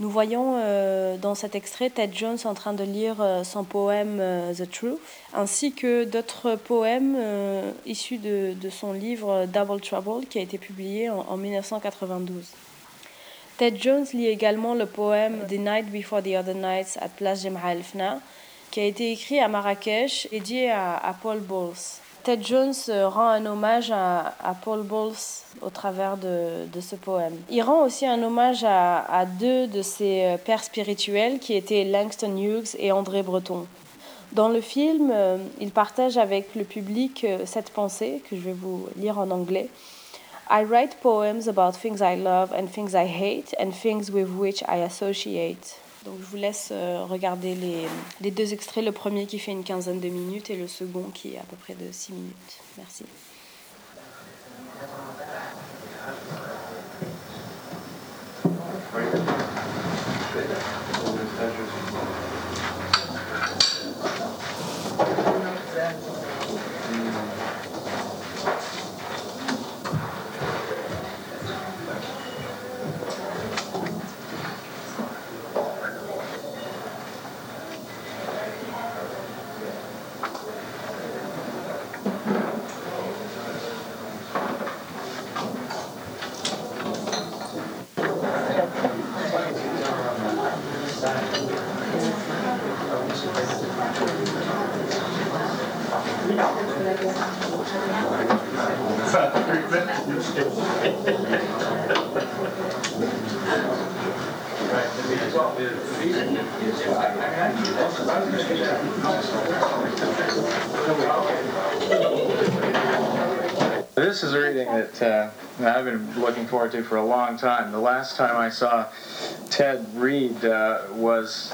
[0.01, 4.21] Nous voyons euh, dans cet extrait Ted Jones en train de lire euh, son poème
[4.57, 4.99] The Truth,
[5.33, 7.17] ainsi que d'autres poèmes
[7.87, 12.47] issus de, de, son livre Double Trouble qui a été publié en, en 1992.
[13.61, 17.75] Ted Jones lit également le poème The Night Before the Other Nights at Place Jem'a
[17.75, 18.19] El Fna,
[18.71, 21.75] qui a été écrit à Marrakech et dédié à, à, Paul Bowles.
[22.23, 24.33] Ted Jones rend un hommage à,
[24.65, 25.13] Paul Bowles
[25.61, 27.37] au travers de, ce poème.
[27.51, 32.35] Il rend aussi un hommage à, à, deux de ses pères spirituels qui étaient Langston
[32.39, 33.67] Hughes et André Breton.
[34.33, 35.13] Dans le film,
[35.61, 39.69] il partage avec le public cette pensée que je vais vous lire en anglais.
[40.51, 44.65] I write poems about things I love and things I hate and things with which
[44.67, 45.77] I associate.
[46.05, 46.73] Donc je vous laisse
[47.09, 47.87] regarder les,
[48.21, 51.35] les, deux extraits, le premier qui fait une quinzaine de minutes et le second qui
[51.35, 52.61] est à peu près de six minutes.
[52.79, 53.05] Merci.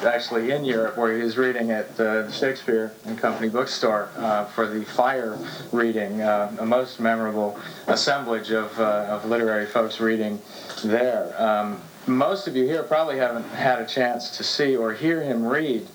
[0.06, 4.44] Actually in Europe, where he was reading at uh, the Shakespeare and Company bookstore uh,
[4.46, 5.38] for the Fire
[5.72, 10.40] reading, uh, a most memorable assemblage of, of literary folks reading
[10.84, 11.34] there.
[11.40, 15.44] Um, most of you here probably haven't had a chance to see or hear him
[15.44, 15.86] read.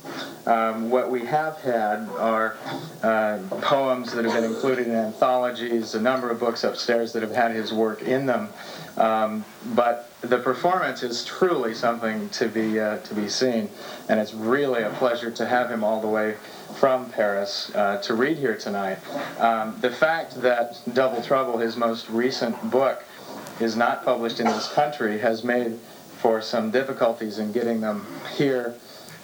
[0.45, 2.57] Um, what we have had are
[3.01, 7.32] uh, poems that have been included in anthologies, a number of books upstairs that have
[7.32, 8.49] had his work in them.
[8.97, 13.69] Um, but the performance is truly something to be uh, to be seen,
[14.07, 16.36] and it's really a pleasure to have him all the way
[16.76, 18.99] from Paris uh, to read here tonight.
[19.39, 23.03] Um, the fact that Double Trouble, his most recent book,
[23.59, 25.78] is not published in this country has made
[26.19, 28.05] for some difficulties in getting them
[28.36, 28.76] here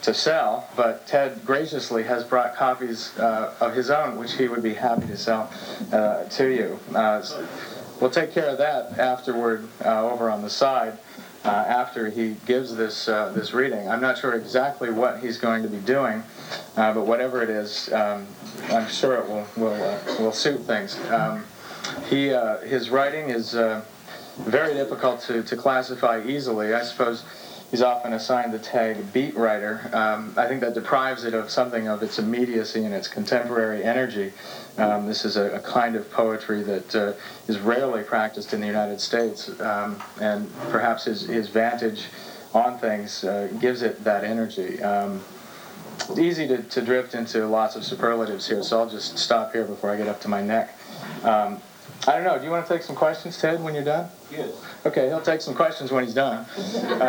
[0.02, 4.64] to sell, but Ted graciously has brought copies uh, of his own, which he would
[4.64, 5.52] be happy to sell
[5.92, 6.80] uh, to you.
[7.98, 10.98] Uh, we'll take care of that afterward uh, over on the side.
[11.46, 15.64] Uh, after he gives this uh, this reading, I'm not sure exactly what he's going
[15.64, 16.24] to be doing,
[16.76, 18.28] but whatever it is, um,
[18.70, 21.00] I'm sure it will will will suit things.
[21.10, 21.46] Um,
[22.10, 22.30] he
[22.68, 23.54] his writing is
[24.40, 26.74] very difficult to, to classify easily.
[26.74, 27.24] I suppose
[27.72, 29.90] he's often assigned the tag beat writer.
[29.94, 34.34] Um, I think that deprives it of something of its immediacy and its contemporary energy.
[34.78, 37.14] Um, this is a, a, kind of poetry that uh,
[37.48, 42.06] is rarely practiced in the United States, um, and perhaps his, his vantage
[42.54, 44.82] on things uh, gives it that energy.
[44.84, 45.24] Um,
[46.10, 49.66] it's easy to, to drift into lots of superlatives here, so I'll just stop here
[49.66, 50.78] before I get up to my neck.
[51.24, 51.60] Um,
[52.08, 52.38] I don't know.
[52.38, 54.10] Do you want to take some questions, Ted, when you're done?
[54.32, 54.52] Yes.
[54.86, 56.46] Okay, he'll take some questions when he's done.
[56.86, 57.00] Um,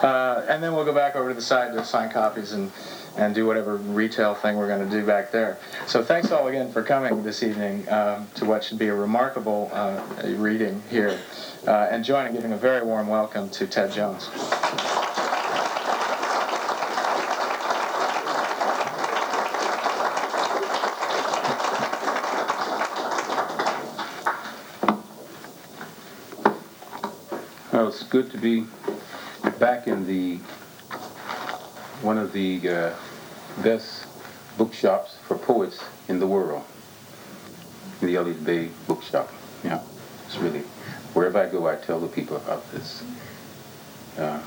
[0.00, 2.70] uh, and then we'll go back over to the side to sign copies and,
[3.16, 5.58] and do whatever retail thing we're going to do back there.
[5.86, 9.70] So thanks all again for coming this evening um, to what should be a remarkable
[9.72, 11.18] uh, reading here.
[11.66, 14.28] Uh, and join in giving a very warm welcome to Ted Joans.
[27.72, 28.66] Well, it's good to be
[29.58, 30.38] back in the
[32.02, 32.94] one of the uh,
[33.62, 34.06] best
[34.56, 36.64] bookshops for poets in the world,
[38.00, 39.30] the Elliott Bay Bookshop.
[39.62, 39.82] Yeah,
[40.26, 40.62] it's really
[41.12, 43.04] wherever I go, I tell the people about this.
[44.18, 44.40] Uh,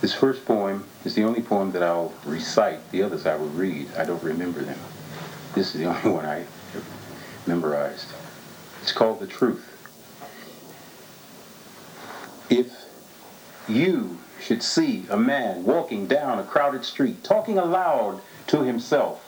[0.00, 2.78] this first poem is the only poem that I'll recite.
[2.92, 3.88] The others I will read.
[3.96, 4.78] I don't remember them.
[5.54, 6.44] This is the only one I
[7.46, 8.08] memorized.
[8.82, 9.72] It's called The Truth.
[12.48, 12.70] If
[13.68, 19.22] you should see a man walking down a crowded street, talking aloud to himself,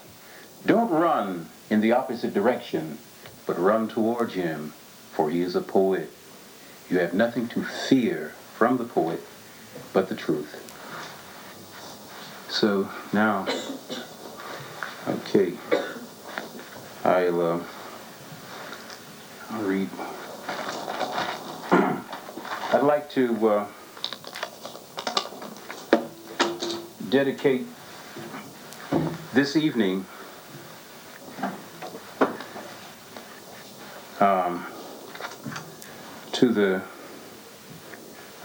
[0.66, 2.98] don't run in the opposite direction,
[3.46, 4.72] but run towards him,
[5.12, 6.10] for he is a poet.
[6.90, 9.22] You have nothing to fear from the poet
[9.92, 10.64] but the truth.
[12.48, 13.46] So now,
[15.06, 15.52] okay,
[17.04, 17.60] I'll, uh,
[19.50, 19.88] I'll read
[22.70, 23.66] I'd like to uh,
[27.10, 27.66] dedicate
[29.32, 30.04] this evening
[34.20, 34.66] um,
[36.32, 36.82] to the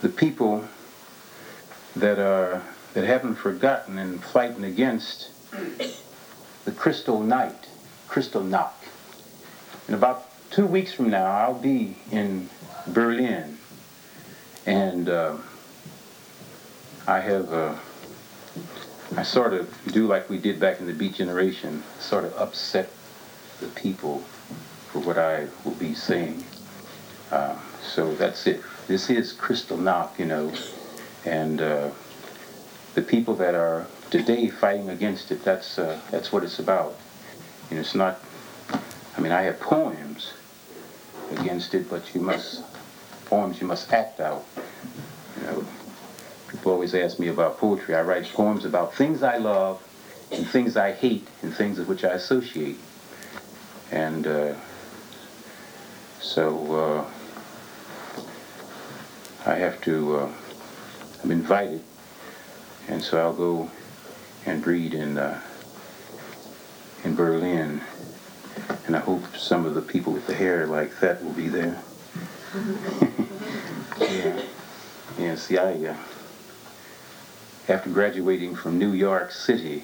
[0.01, 0.67] the people
[1.95, 2.61] that are
[2.93, 5.29] that haven't forgotten and fighting against
[6.65, 7.67] the crystal night,
[8.07, 8.71] Kristallnacht.
[9.87, 12.49] In about two weeks from now, I'll be in
[12.87, 13.57] Berlin
[14.65, 15.37] and uh,
[17.05, 17.75] I have, uh,
[19.15, 22.89] I sort of do like we did back in the Beat Generation, sort of upset
[23.59, 24.19] the people
[24.91, 26.43] for what I will be saying.
[27.31, 28.61] Uh, so that's it.
[28.87, 30.51] This is Kristallnacht, you know,
[31.25, 31.89] and uh,
[32.95, 36.95] the people that are today fighting against it, that's, uh, that's what it's about.
[37.69, 38.19] You know, it's not,
[39.17, 40.33] I mean, I have poems
[41.31, 42.63] against it, but you must
[43.25, 44.45] poems you must act out.
[45.37, 45.65] You know,
[46.53, 47.95] people always ask me about poetry.
[47.95, 49.81] I write poems about things I love
[50.31, 52.77] and things I hate and things with which I associate.
[53.91, 54.53] And uh,
[56.21, 57.05] so
[59.45, 60.29] uh, I have to, uh,
[61.23, 61.81] I'm invited,
[62.87, 63.69] and so I'll go
[64.45, 65.41] and read in, uh,
[67.03, 67.81] in Berlin.
[68.85, 71.81] And I hope some of the people with the hair like that will be there
[73.99, 74.41] yeah.
[75.19, 75.95] Yeah, see, I, uh,
[77.69, 79.83] after graduating from New York City,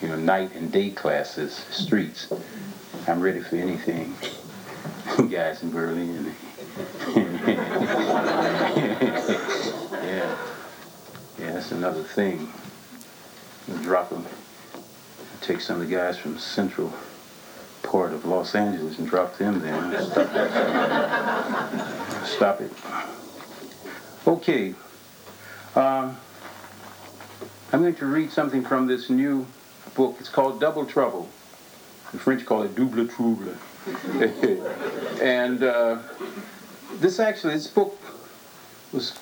[0.00, 2.32] you know, night and day classes, streets,
[3.06, 4.14] I'm ready for anything.
[5.30, 6.34] Guys in Berlin.
[7.16, 7.56] yeah.
[11.38, 12.50] Yeah, that's another thing.
[13.82, 14.26] drop them.
[15.42, 16.92] Take some of the guys from Central
[17.82, 20.02] part of Los Angeles and drop them there.
[20.02, 20.28] Stop.
[22.26, 22.72] Stop it.
[24.26, 24.74] Okay.
[25.76, 26.16] Um,
[27.72, 29.44] I'm going to read something from this new
[29.96, 30.16] book.
[30.20, 31.28] It's called Double Trouble.
[32.12, 33.54] The French call it Double Trouble.
[35.20, 35.98] and uh,
[36.94, 38.00] this actually, this book
[38.92, 39.18] was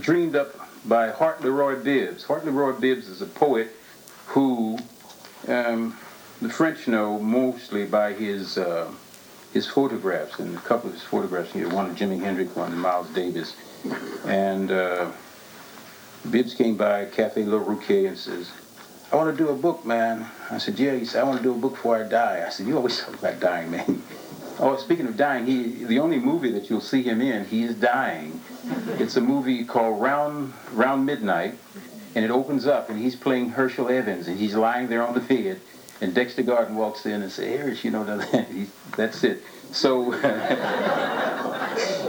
[0.00, 0.54] dreamed up
[0.86, 2.24] by Hart Leroy Bibbs.
[2.24, 3.70] Hart Leroy Bibbs is a poet
[4.26, 4.78] who
[5.48, 5.96] um,
[6.40, 8.90] the French know mostly by his uh,
[9.52, 12.78] his photographs and a couple of his photographs here, one of Jimi Hendrix, one of
[12.78, 13.54] Miles Davis.
[14.24, 15.10] And uh,
[16.30, 18.50] Bibbs came by Cafe Le Rouquet and says,
[19.12, 20.26] I want to do a book, man.
[20.50, 20.94] I said, yeah.
[20.94, 22.44] He said, I want to do a book before I die.
[22.46, 24.02] I said, you always talk about dying, man.
[24.58, 27.74] oh, speaking of dying, he the only movie that you'll see him in, he is
[27.74, 28.40] dying.
[28.98, 31.58] It's a movie called Round Round Midnight,
[32.14, 35.20] and it opens up, and he's playing Herschel Evans, and he's lying there on the
[35.20, 35.60] bed,
[36.00, 38.48] and Dexter Gordon walks in and says, Harris, you know, that?
[38.96, 39.42] that's it.
[39.72, 40.12] So,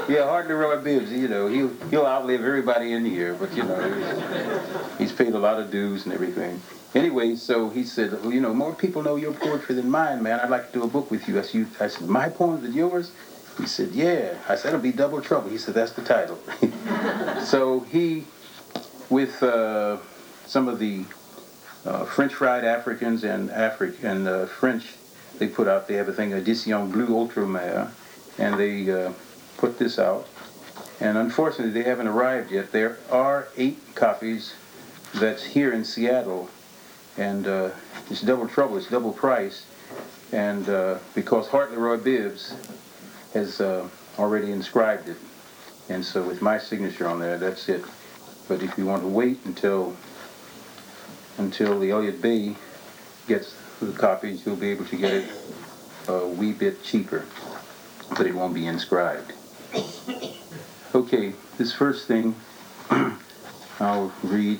[0.09, 5.11] yeah, hardly Bibbs, you know, he'll, he'll outlive everybody in here, but, you know, he's
[5.11, 6.61] paid a lot of dues and everything.
[6.95, 10.39] Anyway, so he said, well, you know, more people know your poetry than mine, man.
[10.39, 11.39] I'd like to do a book with you.
[11.39, 13.11] I said, I said my poems with yours?
[13.57, 14.35] He said, yeah.
[14.47, 15.49] I said, it'll be double trouble.
[15.49, 16.39] He said, that's the title.
[17.43, 18.25] so he,
[19.09, 19.97] with uh,
[20.45, 21.05] some of the
[21.85, 24.93] uh, French fried Africans and Afri- and uh, French,
[25.39, 27.89] they put out, they have a thing, Edition Bleu Outremer,
[28.37, 29.11] and they uh,
[29.57, 30.27] put this out.
[30.99, 32.71] And unfortunately, they haven't arrived yet.
[32.71, 34.53] There are eight copies
[35.13, 36.49] that's here in Seattle
[37.17, 37.69] and uh,
[38.09, 39.65] it's double trouble, it's double price,
[40.31, 42.55] and uh, because Hart Leroy Bibbs
[43.33, 43.87] has uh,
[44.17, 45.17] already inscribed it,
[45.89, 47.83] and so with my signature on there, that's it.
[48.47, 49.95] But if you want to wait until
[51.37, 52.55] until the Elliott Bay
[53.27, 55.29] gets the copies, you'll be able to get it
[56.07, 57.25] a wee bit cheaper,
[58.09, 59.33] but it won't be inscribed.
[60.95, 62.35] Okay, this first thing
[63.79, 64.59] I'll read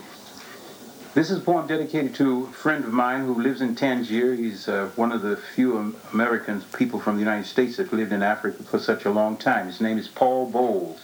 [1.14, 4.34] this is a poem dedicated to a friend of mine who lives in Tangier.
[4.34, 8.24] He's uh, one of the few Americans, people from the United States that lived in
[8.24, 9.68] Africa for such a long time.
[9.68, 11.04] His name is Paul Bowles.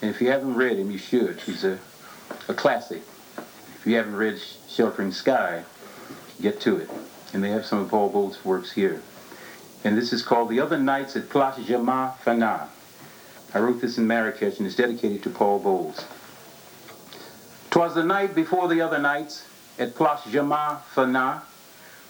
[0.00, 1.38] And if you haven't read him, you should.
[1.40, 1.78] He's a,
[2.48, 3.02] a classic.
[3.36, 5.64] If you haven't read Sheltering Sky,
[6.40, 6.88] get to it.
[7.34, 9.02] And they have some of Paul Bowles' works here.
[9.84, 12.68] And this is called The Other Nights at Place Jama Fana.
[13.54, 16.04] I wrote this in Marrakesh and it's dedicated to Paul Bowles.
[17.70, 19.44] 'Twas the night before the other nights
[19.78, 21.40] at Place Jama Fana,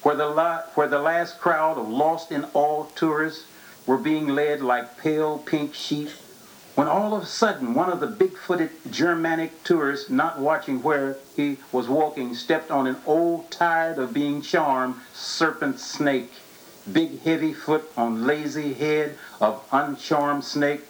[0.02, 3.44] where the, la- where the last crowd of lost in all tourists
[3.86, 6.10] were being led like pale pink sheep,
[6.74, 11.58] when all of a sudden one of the big-footed Germanic tourists, not watching where he
[11.70, 16.32] was walking, stepped on an old, tired of being charmed serpent snake.
[16.90, 20.80] Big heavy foot on lazy head of uncharmed snake,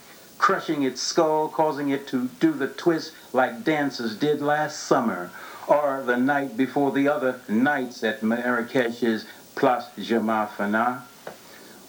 [0.42, 5.30] crushing its skull, causing it to do the twist like dancers did last summer,
[5.68, 9.24] or the night before the other nights at Marrakesh's
[9.54, 11.02] Place Jama Fana,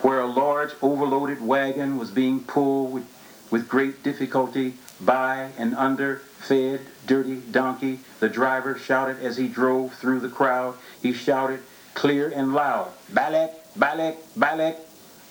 [0.02, 3.08] where a large overloaded wagon was being pulled with,
[3.50, 8.02] with great difficulty by an under-fed, dirty donkey.
[8.20, 10.76] The driver shouted as he drove through the crowd.
[11.02, 11.62] He shouted
[11.96, 14.76] clear and loud, Balek, Balek, Balek,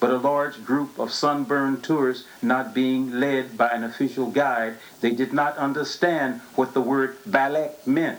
[0.02, 5.12] but a large group of sunburned tourists not being led by an official guide, they
[5.12, 8.18] did not understand what the word balek meant.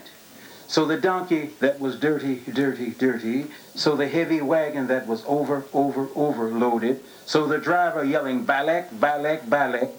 [0.65, 5.65] So the donkey that was dirty, dirty, dirty, so the heavy wagon that was over,
[5.73, 9.91] over, overloaded, so the driver yelling balek, balek, balek,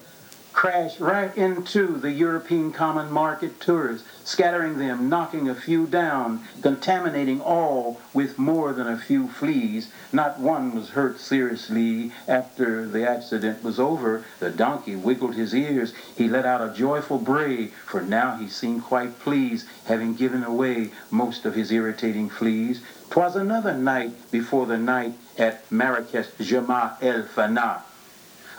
[0.55, 7.41] crashed right into the European common market tourists, scattering them, knocking a few down, contaminating
[7.41, 9.91] all with more than a few fleas.
[10.13, 12.13] Not one was hurt seriously.
[12.25, 15.93] After the accident was over, the donkey wiggled his ears.
[16.15, 20.91] He let out a joyful bray, for now he seemed quite pleased, having given away
[21.11, 22.81] most of his irritating fleas.
[23.09, 27.81] 'Twas another night before the night at Marrakesh Jama el Fana.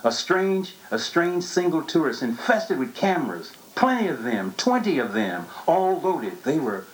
[0.07, 5.46] A strange, a strange single tourist infested with cameras, plenty of them, 20 of them,
[5.66, 6.44] all loaded.
[6.44, 6.84] They were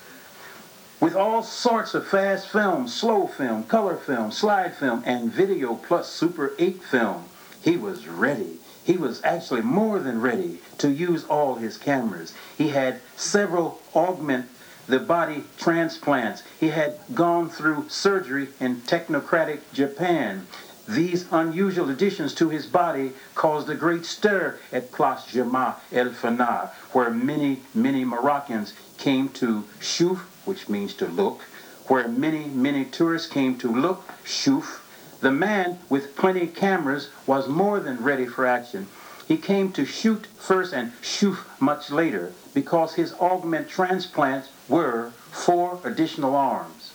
[0.98, 6.10] with all sorts of fast film, slow film, color film, slide film, and video plus
[6.10, 7.24] Super 8 film.
[7.60, 8.56] He was ready.
[8.82, 12.32] He was actually more than ready to use all his cameras.
[12.56, 14.48] He had several augment
[14.88, 16.44] the body transplants.
[16.58, 20.46] He had gone through surgery in technocratic Japan.
[20.88, 26.70] These unusual additions to his body caused a great stir at Place Jama El Fana,
[26.90, 31.42] where many, many Moroccans came to shuf, which means to look,
[31.86, 34.80] where many, many tourists came to look, shuf.
[35.20, 38.88] The man with plenty cameras was more than ready for action.
[39.28, 45.78] He came to shoot first and shuf much later because his augment transplants were four
[45.84, 46.90] additional arms.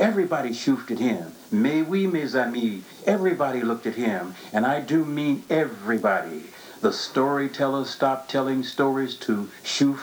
[0.00, 1.32] Everybody shoofed at him.
[1.52, 2.82] Mais oui, mes amis.
[3.06, 4.34] Everybody looked at him.
[4.52, 6.44] And I do mean everybody.
[6.80, 10.00] The storytellers stopped telling stories to shoof.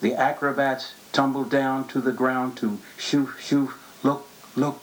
[0.00, 4.80] The acrobats tumbled down to the ground to shoof, shoof, look, look.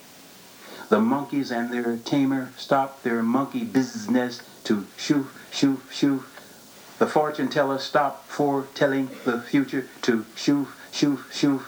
[0.90, 6.24] The monkeys and their tamer stopped their monkey business to shoo, shoo, shoo.
[7.00, 11.64] The fortune teller stopped foretelling the future to shoo, shoo, shoo.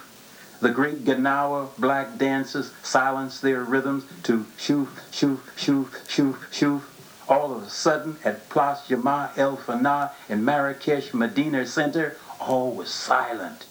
[0.60, 6.82] The great Gnawa black dancers silenced their rhythms to shoo, shoo, shoo, shoo, shoo.
[7.30, 12.90] All of a sudden, at Place Jama El Fana in Marrakesh Medina Center, all was
[12.90, 13.66] silent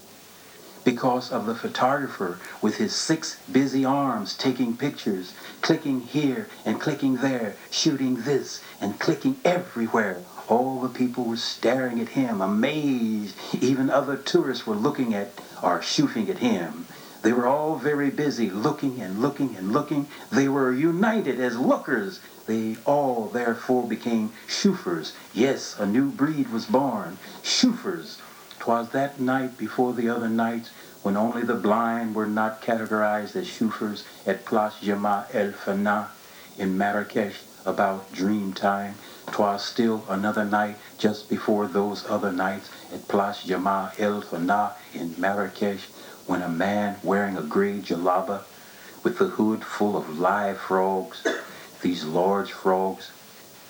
[0.84, 7.16] because of the photographer with his six busy arms taking pictures, clicking here and clicking
[7.16, 10.22] there, shooting this and clicking everywhere.
[10.48, 13.34] All the people were staring at him, amazed.
[13.60, 15.32] Even other tourists were looking at
[15.62, 16.86] or shooting at him.
[17.22, 20.06] They were all very busy looking and looking and looking.
[20.30, 22.20] They were united as lookers.
[22.46, 25.12] They all therefore became shoofers.
[25.34, 27.18] Yes, a new breed was born.
[27.42, 28.18] Shoofers.
[28.60, 30.70] 'Twas that night before the other nights
[31.02, 36.06] when only the blind were not categorized as shoofers at Place Jama El Fana
[36.56, 38.94] in Marrakesh about dream time.
[39.32, 45.14] 'Twas still another night just before those other nights at Place Jama El Fana in
[45.18, 45.88] Marrakesh
[46.26, 48.42] when a man wearing a gray jalaba
[49.02, 51.24] with the hood full of live frogs,
[51.82, 53.10] these large frogs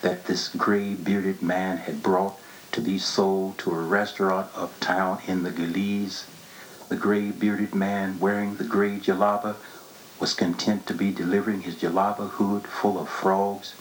[0.02, 2.38] that this gray bearded man had brought
[2.72, 6.26] to be sold to a restaurant uptown in the Gueliz.
[6.88, 9.56] The gray bearded man wearing the gray jalaba
[10.20, 13.74] was content to be delivering his jalaba hood full of frogs,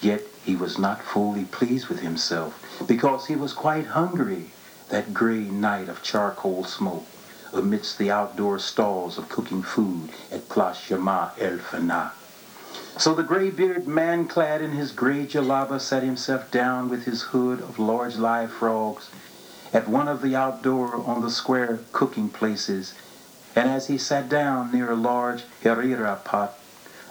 [0.00, 4.50] yet he was not fully pleased with himself because he was quite hungry
[4.88, 7.04] that gray night of charcoal smoke
[7.52, 12.12] amidst the outdoor stalls of cooking food at Place Jama El Fana.
[12.96, 17.60] So the gray-bearded man clad in his gray jalaba sat himself down with his hood
[17.60, 19.08] of large live frogs
[19.72, 22.94] at one of the outdoor on the square cooking places,
[23.56, 26.56] and as he sat down near a large harira pot,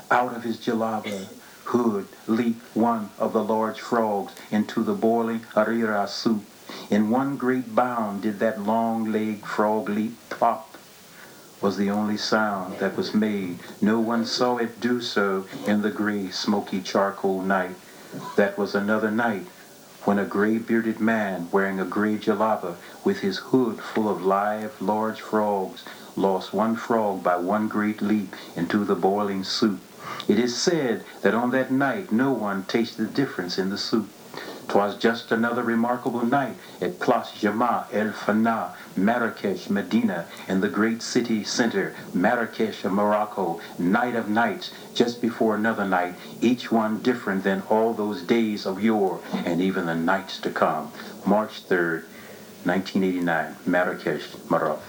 [0.10, 1.28] out of his jalaba
[1.66, 6.44] hood leaped one of the large frogs into the boiling harira soup.
[6.90, 10.78] In one great bound did that long-legged frog leap plop
[11.62, 13.60] was the only sound that was made.
[13.82, 17.76] No one saw it do so in the gray, smoky charcoal night.
[18.36, 19.48] That was another night
[20.04, 25.20] when a gray-bearded man wearing a gray jalaba with his hood full of live, large
[25.20, 25.84] frogs
[26.16, 29.80] lost one frog by one great leap into the boiling soup.
[30.28, 34.10] It is said that on that night no one tasted the difference in the soup.
[34.68, 41.04] 'Twas just another remarkable night at Place Jama El Fana, Marrakesh, Medina, in the great
[41.04, 47.44] city center, Marrakesh of Morocco, night of nights, just before another night, each one different
[47.44, 50.92] than all those days of yore and even the nights to come.
[51.26, 52.04] March 3rd,
[52.64, 54.82] 1989, Marrakesh, Morocco.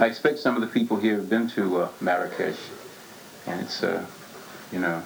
[0.00, 2.56] I expect some of the people here have been to uh, Marrakesh,
[3.46, 4.06] and it's, uh,
[4.72, 5.02] you know,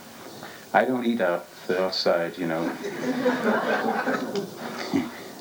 [0.72, 2.62] I don't eat out outside, you know.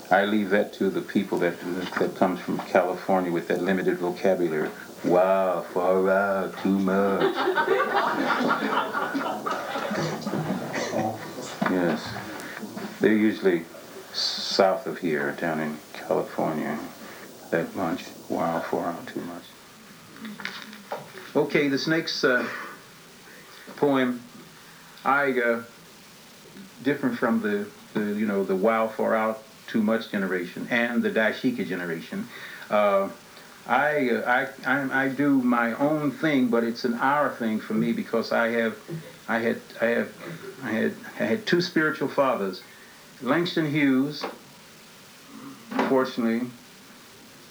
[0.09, 1.53] I leave that to the people that
[1.99, 4.71] that comes from California with that limited vocabulary.
[5.03, 7.35] Wow, far out, too much.
[11.69, 12.11] yes,
[12.99, 13.65] they're usually
[14.13, 16.79] south of here, down in California
[17.51, 18.12] that much.
[18.33, 19.43] Wow, four out too much.
[21.35, 22.43] Okay, this next uh,
[23.75, 24.23] poem,
[25.05, 25.61] I uh,
[26.81, 31.11] different from the, the you know the wow far out too much generation and the
[31.11, 32.27] dashiki generation.
[32.71, 33.09] Uh,
[33.67, 37.75] I, uh, I, I I do my own thing, but it's an our thing for
[37.75, 38.75] me because I have
[39.27, 40.11] I had I have
[40.63, 42.63] I had I had two spiritual fathers,
[43.21, 44.25] Langston Hughes.
[45.87, 46.49] Fortunately,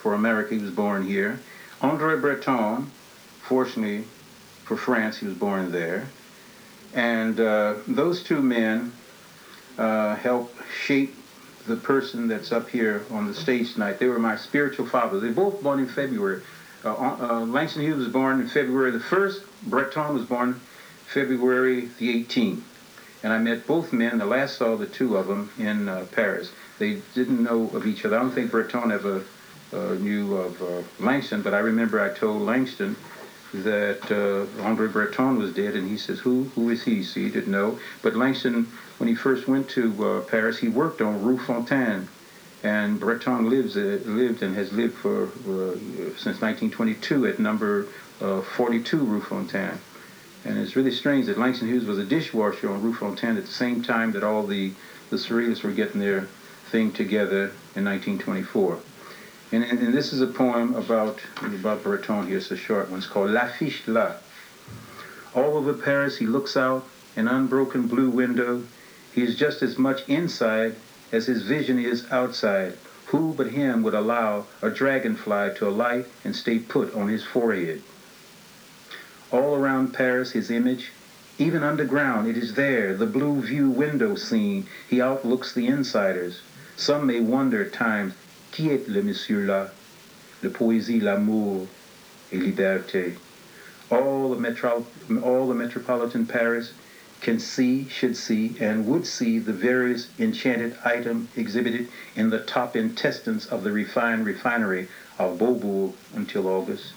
[0.03, 1.39] for America, he was born here.
[1.81, 2.91] Andre Breton,
[3.41, 4.05] fortunately
[4.65, 6.09] for France, he was born there.
[6.93, 8.93] And uh, those two men
[9.79, 11.15] uh, helped shape
[11.69, 14.01] the person that's up here on the stage tonight.
[14.01, 15.23] They were my spiritual fathers.
[15.23, 16.43] They both born in February.
[16.85, 19.45] Uh, uh Langston Hughes was born in February the 1st.
[19.69, 20.61] Breton was born
[21.07, 22.63] February the 18th.
[23.23, 24.19] And I met both men.
[24.19, 26.51] The last saw the two of them in uh, Paris.
[26.81, 28.17] They didn't know of each other.
[28.17, 29.23] I don't think Breton ever
[29.73, 32.97] uh, knew of uh, Langston, but I remember I told Langston
[33.53, 36.45] that uh, Andre Breton was dead, and he says, "Who?
[36.55, 37.79] Who is he?" See, he didn't know.
[38.03, 38.69] But Langston,
[38.99, 42.09] when he first went to uh, Paris, he worked on Rue Fontaine,
[42.63, 45.77] and Breton lives uh, lived and has lived for uh,
[46.17, 47.87] since 1922 at number
[48.21, 49.81] 42 Rue Fontaine.
[50.45, 53.53] And it's really strange that Langston Hughes was a dishwasher on Rue Fontaine at the
[53.53, 54.73] same time that all the
[55.11, 56.23] the surrealists were getting their
[56.71, 58.79] thing together in 1924.
[59.53, 62.99] And, and, and this is a poem about, about Breton here, it's a short one.
[62.99, 64.17] It's called "La L'Affiche là.
[65.35, 66.87] All over Paris, he looks out
[67.17, 68.63] an unbroken blue window.
[69.15, 70.77] He is just as much inside
[71.13, 72.79] as his vision is outside.
[73.09, 77.83] Who but him would allow a dragonfly to alight and stay put on his forehead?
[79.31, 80.93] All around Paris, his image,
[81.37, 84.67] even underground, it is there, the blue view window scene.
[84.89, 86.41] He outlooks the insiders.
[86.77, 88.15] Some may wonder at times,
[88.53, 89.73] qui est le monsieur là?
[90.43, 91.67] Le poésie, l'amour
[92.31, 93.15] et liberté.
[93.91, 94.87] All the, metro,
[95.25, 96.73] all the metropolitan Paris
[97.23, 102.77] can see, should see, and would see the various enchanted item exhibited in the top
[102.77, 104.89] intestines of the refined refinery
[105.19, 106.93] of Beaubourg until August.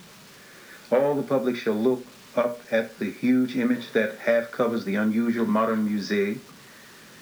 [0.91, 5.45] All the public shall look up at the huge image that half covers the unusual
[5.45, 6.39] modern musée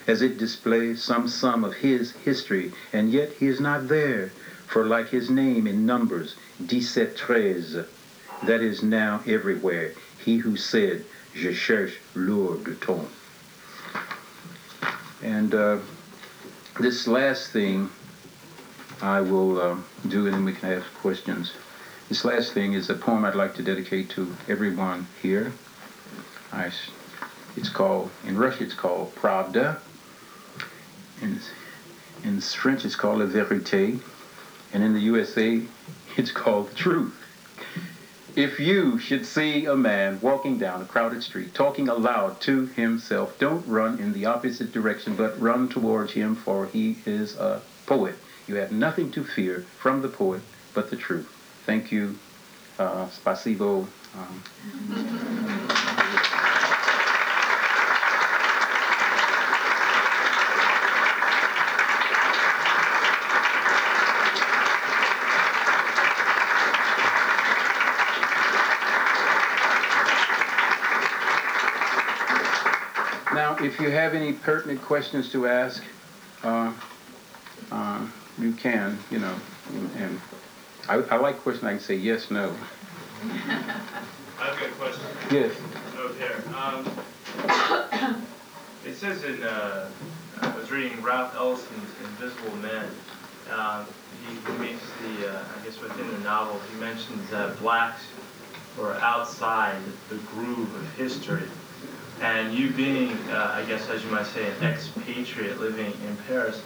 [0.07, 4.31] as it displays some sum of his history, and yet he is not there,
[4.67, 7.85] for like his name in Numbers, 1713,
[8.43, 9.91] that is now everywhere,
[10.23, 13.07] he who said, Je cherche l'or de ton.
[15.23, 15.77] And uh,
[16.79, 17.89] this last thing
[19.01, 19.77] I will uh,
[20.07, 21.53] do, and then we can ask questions.
[22.09, 25.53] This last thing is a poem I'd like to dedicate to everyone here.
[26.51, 26.71] I,
[27.55, 29.77] it's called, in Russian, it's called Pravda.
[31.23, 31.39] In,
[32.25, 33.99] in French, it's called La Vérité.
[34.73, 35.61] And in the USA,
[36.17, 37.15] it's called Truth.
[38.35, 43.37] If you should see a man walking down a crowded street talking aloud to himself,
[43.39, 48.15] don't run in the opposite direction, but run towards him, for he is a poet.
[48.47, 50.41] You have nothing to fear from the poet
[50.73, 51.29] but the truth.
[51.65, 52.17] Thank you.
[52.79, 53.87] Uh, spasibo.
[54.15, 54.43] Um,
[73.33, 75.83] Now, if you have any pertinent questions to ask,
[76.43, 76.71] uh,
[77.71, 78.05] uh,
[78.37, 79.33] you can, you know,
[79.97, 80.21] and
[80.87, 82.55] I, I like questions I can say yes, no.
[84.39, 85.03] I've got a question.
[85.31, 85.55] Yes.
[85.97, 86.55] Over.
[86.55, 86.85] Um,
[88.85, 89.89] it says in, uh,
[90.41, 92.85] I was reading Ralph Ellison's Invisible Men.
[93.51, 93.87] Um,
[94.27, 98.03] he, he makes the, uh, I guess within the novel, he mentions that blacks
[98.77, 101.49] were outside the groove of history.
[102.23, 106.63] And you being, uh, I guess, as you might say, an expatriate living in Paris,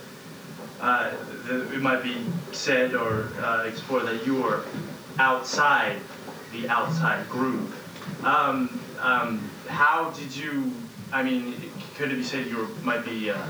[0.79, 1.11] uh,
[1.49, 2.15] it might be
[2.51, 4.65] said or uh, explored that you were
[5.17, 5.99] outside
[6.51, 7.73] the outside group.
[8.23, 10.71] Um, um, how did you?
[11.11, 11.55] I mean,
[11.95, 13.31] could it be said you were, might be?
[13.31, 13.43] Uh,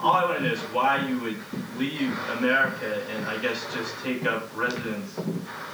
[0.00, 1.38] all I want to know is why you would
[1.76, 5.18] leave America and I guess just take up residence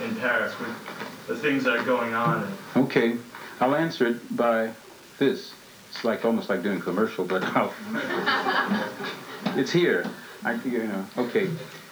[0.02, 2.50] in Paris with the things that are going on.
[2.74, 3.18] Okay,
[3.60, 4.70] I'll answer it by
[5.18, 5.54] this.
[5.90, 7.72] It's like almost like doing commercial, but I'll,
[9.58, 10.06] it's here.
[10.44, 11.50] I, you know, okay.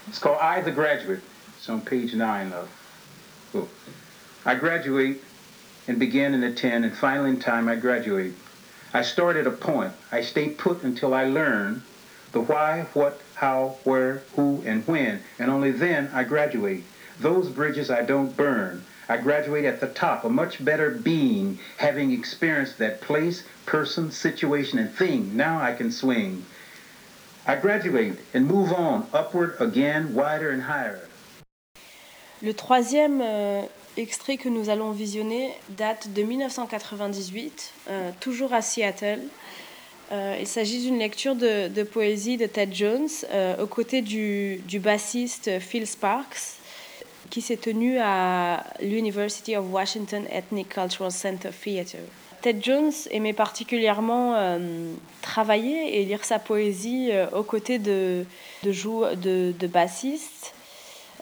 [0.09, 1.21] It's called I the Graduate.
[1.57, 2.69] It's on page nine of.
[4.47, 5.23] I graduate
[5.89, 8.35] and begin in the 10, and finally in time I graduate.
[8.93, 9.95] I start at a point.
[10.13, 11.83] I stay put until I learn
[12.33, 16.85] the why, what, how, where, who, and when, and only then I graduate.
[17.19, 18.83] Those bridges I don't burn.
[19.09, 24.79] I graduate at the top, a much better being, having experienced that place, person, situation,
[24.79, 25.37] and thing.
[25.37, 26.45] Now I can swing.
[27.47, 31.01] I graduate and move on, upward again, wider and higher.
[32.43, 33.63] Le troisième euh,
[33.97, 39.21] extrait que nous allons visionner date de 1998, euh, toujours à Seattle.
[40.13, 44.57] Euh, il s'agit d'une lecture de, de, poésie de Ted Jones euh, aux côtés du,
[44.67, 46.59] du, bassiste Phil Sparks
[47.31, 52.01] qui s'est tenu à l'University of Washington Ethnic Cultural Center Theater.
[52.45, 54.59] Ted Jones aimait particulièrement euh,
[55.23, 58.27] travailler et lire sa poésie euh, aux côtés de,
[58.65, 60.53] de, de, de bassistes.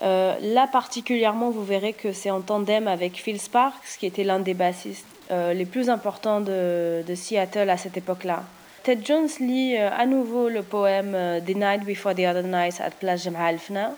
[0.03, 4.41] Euh, là particulièrement, vous verrez que c'est en tandem avec Phil Sparks, qui était l'un
[4.41, 8.43] des bassistes les plus importants de, de, Seattle à cette époque-là.
[8.83, 13.25] Ted Jones lit à nouveau le poème The Night Before the Other Night at Place
[13.25, 13.95] Jamal Al-Fna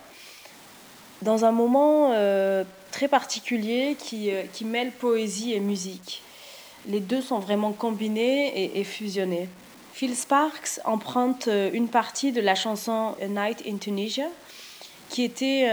[1.25, 2.63] dans un moment euh,
[2.93, 6.23] très particulier qui, euh, qui, mêle poésie et musique.
[6.87, 9.49] Les deux sont vraiment combinés et, fusionnés.
[9.95, 14.27] Phil Sparks emprunte euh, une partie de la chanson A Night in Tunisia,
[15.09, 15.69] qui était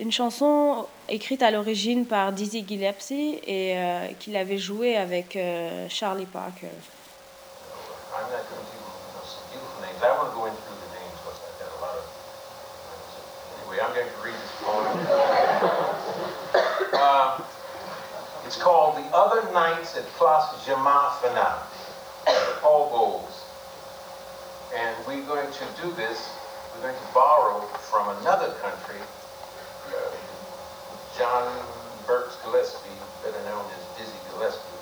[0.00, 3.76] une chanson écrite à l'origine par Dizzy Gillespie et
[4.18, 5.38] qu'il avait jouée avec
[5.88, 6.66] Charlie Parker.
[13.80, 14.47] I'm
[16.92, 17.40] Uh,
[18.44, 21.62] it's called The Other Nights at Place Jamal Fana,
[22.60, 23.44] Paul Bowles.
[24.76, 26.28] And we're going to do this,
[26.74, 27.60] we're going to borrow
[27.90, 29.00] from another country,
[31.16, 31.52] John
[32.06, 32.90] Birks Gillespie,
[33.24, 34.78] better known as Dizzy Gillespie.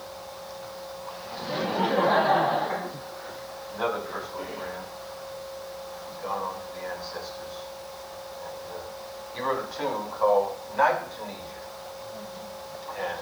[3.76, 4.84] Another personal friend.
[6.08, 7.56] He's gone on to the ancestors.
[8.42, 8.80] And, uh,
[9.36, 11.60] he wrote a tune called Night in Tunisia.
[12.98, 13.18] And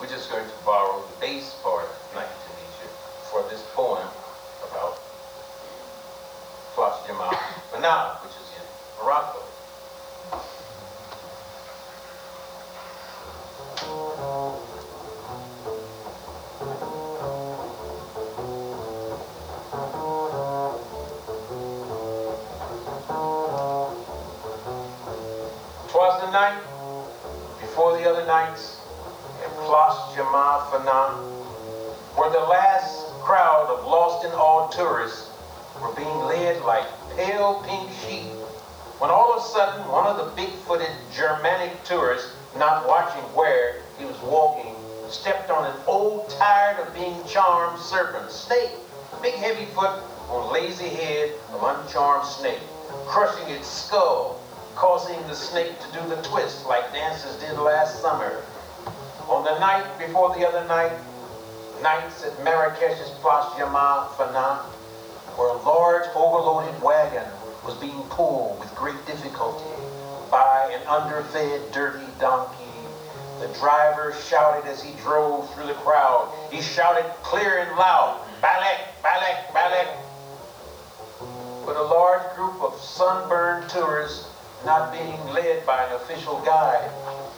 [0.00, 2.88] we're just going to borrow the bass part of Night in Tunisia
[3.28, 4.06] for this poem
[4.70, 4.96] about
[6.74, 7.34] Place Jamal
[7.72, 8.62] Banal, which is in
[9.02, 9.42] Morocco.
[26.38, 26.62] Night
[27.60, 28.80] before the other nights
[29.42, 31.10] at Place Jamal Fanan,
[32.14, 35.30] where the last crowd of lost and awed tourists
[35.82, 36.86] were being led like
[37.16, 38.30] pale pink sheep,
[39.00, 44.04] when all of a sudden one of the big-footed Germanic tourists, not watching where he
[44.04, 44.76] was walking,
[45.10, 48.70] stepped on an old, tired of being charmed serpent, snake,
[49.20, 49.98] big heavy foot
[50.30, 52.62] on lazy head of uncharmed snake,
[53.08, 54.37] crushing its skull,
[54.78, 58.44] causing the snake to do the twist like dancers did last summer.
[59.28, 60.92] On the night before the other night,
[61.82, 64.58] nights at Marrakesh's Place Jamal Fana,
[65.34, 67.26] where a large overloaded wagon
[67.66, 69.68] was being pulled with great difficulty
[70.30, 72.70] by an underfed, dirty donkey.
[73.40, 76.32] The driver shouted as he drove through the crowd.
[76.52, 79.88] He shouted clear and loud, Balek, Balek, Balek.
[81.66, 84.27] But a large group of sunburned tourists,
[84.64, 86.90] not being led by an official guide,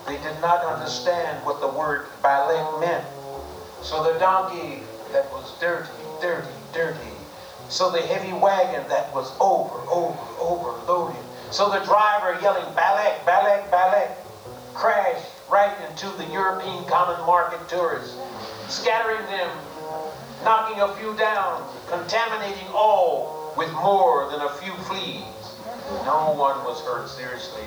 [0.06, 3.04] they did not understand what the word Balek meant.
[3.82, 5.88] So the donkey that was dirty,
[6.20, 6.98] dirty, dirty.
[7.68, 11.22] So the heavy wagon that was over, over, overloaded.
[11.50, 14.16] So the driver yelling, Balek, Balek, Balek,
[14.74, 18.16] crashed right into the European common market tourists,
[18.68, 19.50] scattering them,
[20.44, 25.39] knocking a few down, contaminating all with more than a few fleas.
[26.05, 27.66] No one was hurt seriously.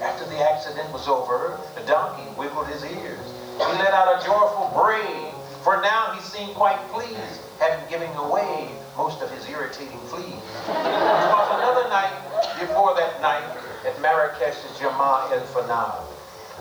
[0.00, 3.26] After the accident was over, the donkey wiggled his ears.
[3.58, 5.32] He let out a joyful bray,
[5.62, 10.26] for now he seemed quite pleased, having given away most of his irritating fleas.
[10.26, 12.12] It was another night
[12.58, 13.46] before that night
[13.86, 16.02] at Marrakesh's Jamal El Fanal.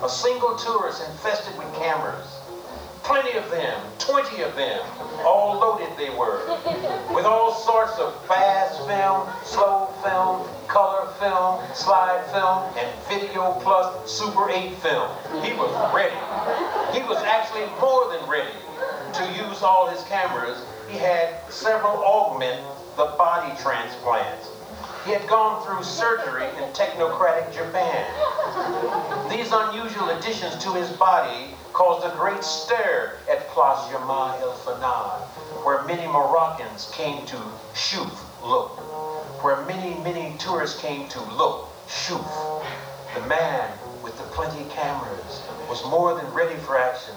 [0.04, 2.41] A single tourist infested with cameras.
[3.04, 4.82] Plenty of them, 20 of them,
[5.26, 6.46] all loaded they were,
[7.14, 14.10] with all sorts of fast film, slow film, color film, slide film, and video plus
[14.10, 15.10] Super 8 film.
[15.44, 16.16] He was ready.
[16.94, 18.56] He was actually more than ready
[19.14, 20.64] to use all his cameras.
[20.90, 22.62] He had several augment
[22.98, 24.50] the body transplants.
[25.06, 28.06] He had gone through surgery in technocratic Japan.
[29.32, 35.22] These unusual additions to his body caused a great stir at Place Jamal El Fanad,
[35.66, 37.38] where many Moroccans came to
[37.74, 38.78] shoot, look,
[39.44, 42.22] where many, many tourists came to look, shoot.
[43.16, 43.72] The man
[44.04, 47.16] with the plenty cameras was more than ready for action.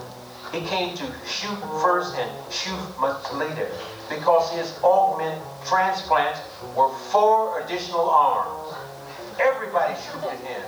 [0.52, 3.68] He came to shoot first and shoot much later
[4.08, 6.40] because his augment transplants
[6.76, 8.74] were four additional arms.
[9.40, 10.62] Everybody shooted at him.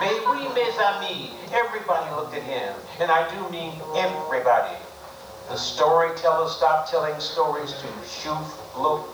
[0.00, 1.30] Oui, mes amis.
[1.52, 2.74] Everybody looked at him.
[3.00, 4.76] And I do mean everybody.
[5.48, 9.08] The storyteller stopped telling stories to shoot, look.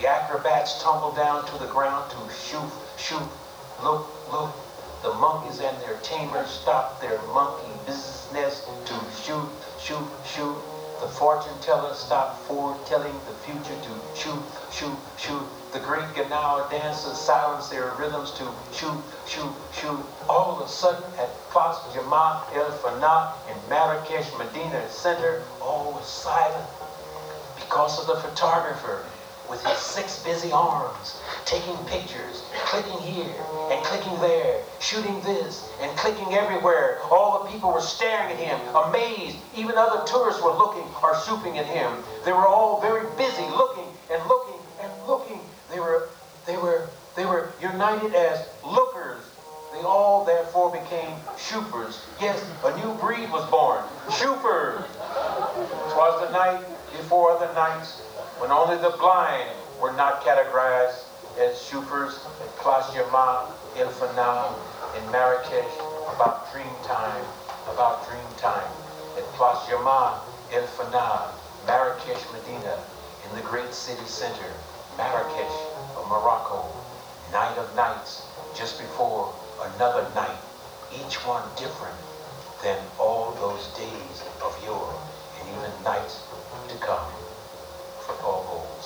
[0.00, 3.28] The acrobats tumbled down to the ground to shoot, shoot,
[3.82, 4.52] look, look.
[5.02, 9.48] The monkeys and their tamers stopped their monkey business to shoot,
[9.80, 10.56] shoot, shoot.
[11.00, 14.42] The fortune teller stopped foretelling the future to shoot,
[14.72, 15.46] shoot, shoot.
[15.72, 20.00] The great Gnawa dancers silence their rhythms to shoot, shoot, shoot.
[20.28, 26.06] All of a sudden, at Place Jama El Fana in Marrakesh, Medina Center, all was
[26.06, 26.66] silent
[27.56, 29.04] because of the photographer
[29.48, 33.34] with his six busy arms, taking pictures, clicking here
[33.70, 36.98] and clicking there, shooting this and clicking everywhere.
[37.10, 39.36] All the people were staring at him, amazed.
[39.56, 41.92] Even other tourists were looking or swooping at him.
[42.24, 45.40] They were all very busy looking and looking and looking.
[45.70, 46.08] They were,
[46.46, 49.24] they were, they were united as lookers.
[49.72, 52.00] They all therefore became shoopers.
[52.20, 53.84] Yes, a new breed was born.
[54.18, 54.84] Shoopers.
[55.92, 56.64] Twas the night
[56.96, 58.02] before the nights
[58.38, 61.02] when only the blind were not categorized
[61.38, 62.22] as Shufers,
[62.62, 63.90] Place Yama, Il
[64.96, 65.74] in Marrakesh,
[66.14, 67.24] about dream time,
[67.66, 68.70] about dream time.
[69.16, 70.22] At Place Yama,
[70.52, 70.66] Il
[71.66, 72.78] Marrakesh, Medina,
[73.28, 74.52] in the great city center,
[74.96, 75.58] Marrakesh
[75.96, 76.64] of Morocco,
[77.32, 78.22] night of nights,
[78.54, 79.34] just before
[79.74, 80.38] another night,
[80.94, 81.98] each one different
[82.62, 84.94] than all those days of yore
[85.40, 86.22] and even nights
[86.68, 87.27] to come
[88.16, 88.77] for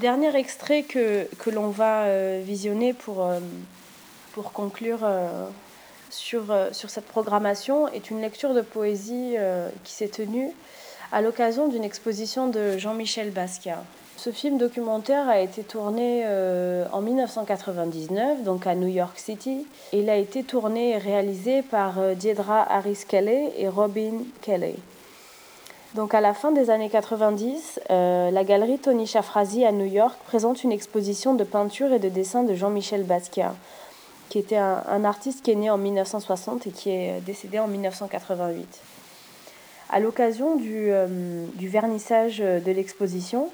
[0.00, 3.38] dernier extrait que, que l'on va euh, visionner pour, euh,
[4.32, 5.46] pour conclure euh,
[6.08, 9.36] sur, sur cette programmation est une lecture de poésie
[9.84, 10.48] qui s'est tenue
[11.12, 13.84] à l'occasion d'une exposition de Jean-Michel Basquiat.
[14.16, 16.26] Ce film documentaire a été tourné
[16.92, 19.64] en 1999, donc à New York City.
[19.92, 24.74] Il a été tourné et réalisé par Diedra Harris Kelly et Robin Kelly.
[25.94, 30.16] Donc à la fin des années 90, euh, la galerie Tony Chafrazi à New York
[30.26, 33.54] présente une exposition de peinture et de dessin de Jean-Michel Basquiat,
[34.28, 38.80] qui était un, artiste qui est né en 1960 et qui est décédé en 1988.
[39.90, 43.50] À l'occasion du, euh, du vernissage de l'exposition,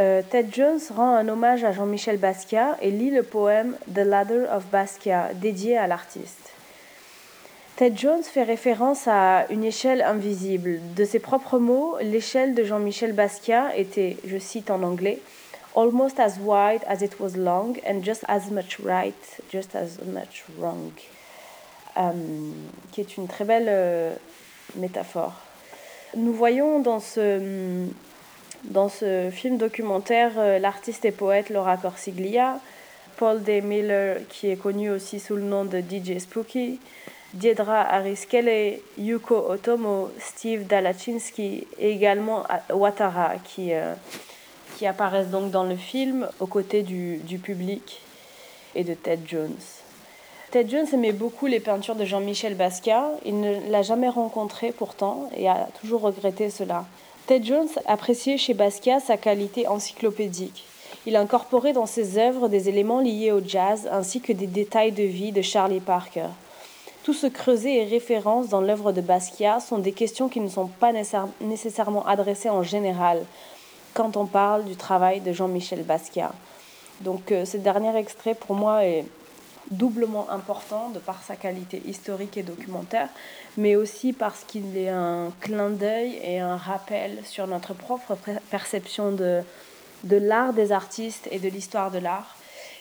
[0.00, 4.46] euh, Ted Jones rend un hommage à Jean-Michel Basquiat et lit le poème The Ladder
[4.52, 6.51] of Basquiat, dédié à l'artiste.
[7.82, 10.78] Ted Jones fait référence à une échelle invisible.
[10.94, 15.18] De ses propres mots, l'échelle de Jean-Michel Basquiat était, je cite en anglais,
[15.74, 20.44] almost as wide as it was long and just as much right, just as much
[20.56, 20.92] wrong,
[21.96, 22.12] Euh,
[22.92, 24.14] qui est une très belle euh,
[24.76, 25.34] métaphore.
[26.16, 27.80] Nous voyons dans ce,
[29.32, 32.60] film documentaire euh, l'artiste et poète Laura Corsiglia,
[33.16, 33.60] Paul D.
[33.60, 36.78] Miller, qui est connu aussi sous le nom de DJ Spooky,
[37.34, 43.94] Diedra Harris Kelly, Yuko Otomo, Steve Dalachinsky et également Watara qui, euh,
[44.76, 48.02] qui apparaissent donc dans le film aux côtés du, du public
[48.74, 49.56] et de Ted Jones.
[50.50, 53.08] Ted Jones aimait beaucoup les peintures de Jean-Michel Basquiat.
[53.24, 56.84] Il ne l'a jamais rencontré pourtant et a toujours regretté cela.
[57.26, 60.66] Ted Jones appréciait chez Basquiat sa qualité encyclopédique.
[61.06, 65.04] Il incorporait dans ses œuvres des éléments liés au jazz ainsi que des détails de
[65.04, 66.28] vie de Charlie Parker.
[67.04, 70.68] Tout ce creuset et référence dans l'œuvre de Basquiat sont des questions qui ne sont
[70.68, 70.92] pas
[71.40, 73.24] nécessairement adressées en général
[73.92, 76.32] quand on parle du travail de Jean-Michel Basquiat.
[77.00, 79.04] Donc euh, ce dernier extrait pour moi est
[79.70, 83.08] doublement important de par sa qualité historique et documentaire,
[83.56, 88.16] mais aussi parce qu'il est un clin d'œil et un rappel sur notre propre
[88.50, 89.40] perception de,
[90.04, 92.36] de l'art des artistes et de l'histoire de l'art.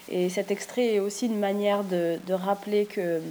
[0.10, 3.22] Et cet extrait est aussi une manière de, de rappeler que,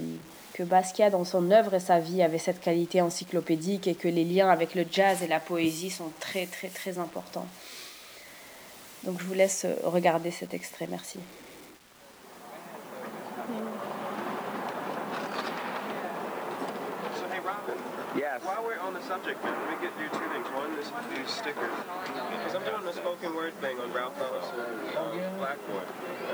[0.53, 4.23] que Basquiat, dans son œuvre et sa vie, avait cette qualité encyclopédique et que les
[4.23, 7.47] liens avec le jazz et la poésie sont très très très importants.
[9.03, 10.87] Donc je vous laisse regarder cet extrait.
[10.89, 11.19] Merci.
[18.17, 18.43] Yes.
[18.43, 20.45] While we're on the subject, man, let me get you two things?
[20.51, 21.71] One, this these stickers.
[22.29, 24.59] Because I'm doing the spoken word thing on Ralph Ellison,
[24.97, 25.87] um, Blackboard.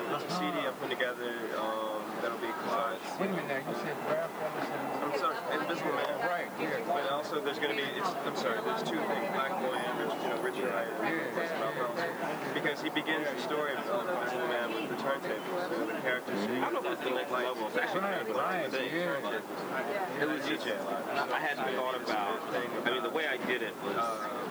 [0.09, 3.03] There's a CD I'm putting together um, that'll be clots.
[3.19, 4.79] Wait a minute now, you said Ralph Ellison.
[5.03, 6.13] I'm sorry, Invisible Man.
[6.27, 6.79] Right, yeah.
[6.87, 9.27] But also there's going to be, it's, I'm sorry, there's two things.
[9.33, 10.69] Blackboard and Rich, you know, Richard.
[10.73, 12.11] Ralph Ellison.
[12.53, 15.63] Because he begins the story of Invisible Man with the turntables.
[15.69, 16.57] So the characters see.
[16.57, 17.67] I don't know if the next level.
[17.67, 20.21] It's actually Right, kind of a right, yeah.
[20.21, 20.73] It was DJ.
[20.77, 22.41] I hadn't thought about.
[22.85, 23.95] I mean, the way I did it was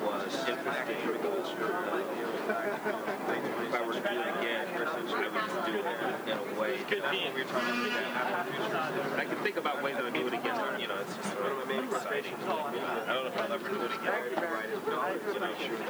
[0.02, 2.02] was interesting because uh,
[3.66, 4.66] if I were to do it again,
[5.06, 6.78] In a way.
[6.88, 6.96] To.
[9.16, 10.80] I can think about ways I would do it again.
[10.80, 12.34] You know, it's just sort of exciting.
[12.42, 14.22] I don't know if I'll ever do it again.
[14.30, 15.00] You know,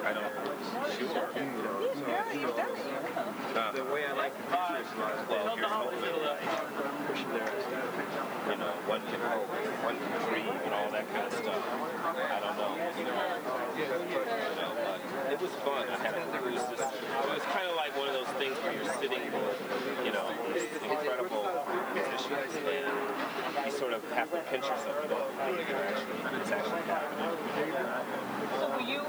[0.05, 0.33] I don't.
[0.99, 1.29] Sure.
[1.37, 5.57] You know, so, uh, The way I like the picture is not well,
[8.47, 9.49] you know, one can hope,
[9.83, 11.63] one can dream, and all that kind of stuff.
[12.07, 12.79] I don't know.
[12.97, 15.89] You know, but it was fun.
[15.91, 18.55] I had a, it was just, it was kind of like one of those things
[18.63, 19.59] where you're sitting with,
[20.07, 21.51] you know, these incredible
[21.93, 24.97] musicians, and you sort of have to pinch yourself.
[25.03, 27.33] You don't believe you're actually, it's actually happening.
[28.59, 29.01] So will you,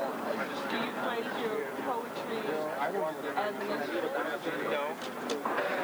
[0.72, 2.40] do you place your poetry
[2.80, 4.72] as an instrument?
[4.72, 5.77] No.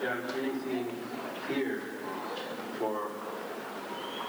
[0.00, 0.86] done anything
[1.48, 1.82] here
[2.78, 3.10] for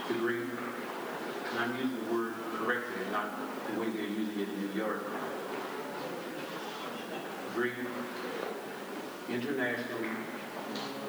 [0.08, 3.30] the great, and I'm using the word correctly, not
[3.72, 5.04] the way they're using it in New York,
[7.54, 7.74] great
[9.30, 10.00] international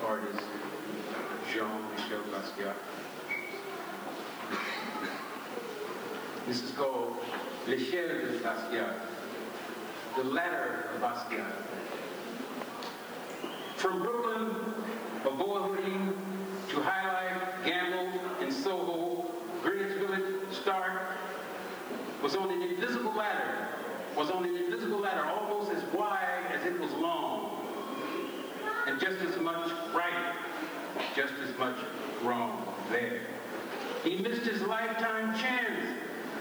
[0.05, 0.45] artist
[1.51, 2.75] Jean-Michel Basquiat.
[6.47, 7.17] This is called
[7.67, 8.95] L'échelle de Basquiat,
[10.17, 11.53] the ladder of Basquiat.
[13.77, 14.30] From Brooklyn
[22.31, 23.67] was on an invisible ladder,
[24.17, 27.61] was on an invisible ladder almost as wide as it was long,
[28.87, 30.37] and just as much right,
[31.17, 31.77] just as much
[32.23, 33.23] wrong there.
[34.05, 35.99] He missed his lifetime chance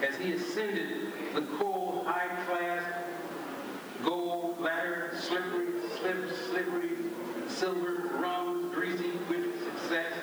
[0.08, 2.84] as he ascended the cold, high-class,
[4.04, 6.92] gold ladder, slippery, slip, slippery,
[7.48, 10.14] silver, rum, greasy with success.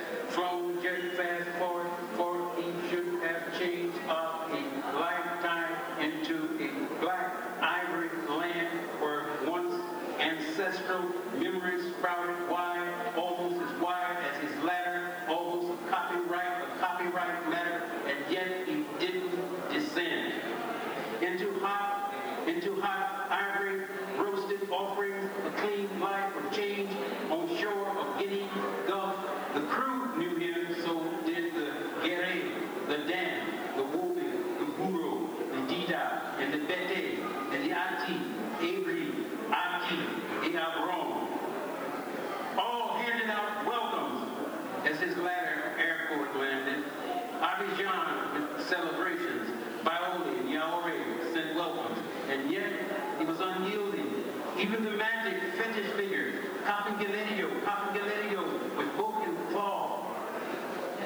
[48.67, 49.51] Celebrations,
[49.85, 51.99] Baoli and Yaore sent welcomes,
[52.29, 52.73] and yet
[53.19, 54.25] he was unyielding.
[54.59, 56.35] Even the magic fetish figures,
[56.65, 60.07] Papangaledio, Papangaledio with broken claw,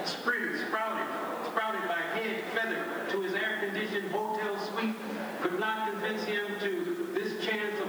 [0.05, 1.07] spring sprouted,
[1.47, 4.97] sprouted by head feather to his air-conditioned hotel suite,
[5.43, 7.80] could not convince him to this chance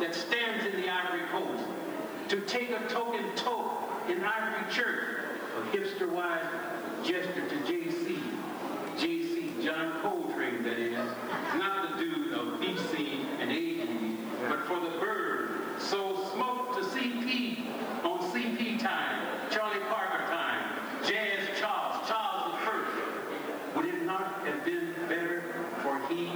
[0.00, 1.64] that stands in the Ivory Coast
[2.28, 3.70] to take a token tote
[4.08, 5.04] in Ivory Church,
[5.58, 6.42] a hipster-wise
[7.04, 8.18] gesture to J.C.
[8.98, 9.52] J.C.
[9.62, 10.96] John Coltrane, that is,
[11.58, 13.26] not the dude of B.C.
[13.40, 14.16] and A.D.
[14.48, 15.50] but for the bird.
[15.78, 17.66] So smoke to C.P.
[18.02, 18.78] on C.P.
[18.78, 23.76] time, Charlie Parker time, Jazz Charles, Charles the First.
[23.76, 25.42] Would it not have been better
[25.82, 26.32] for he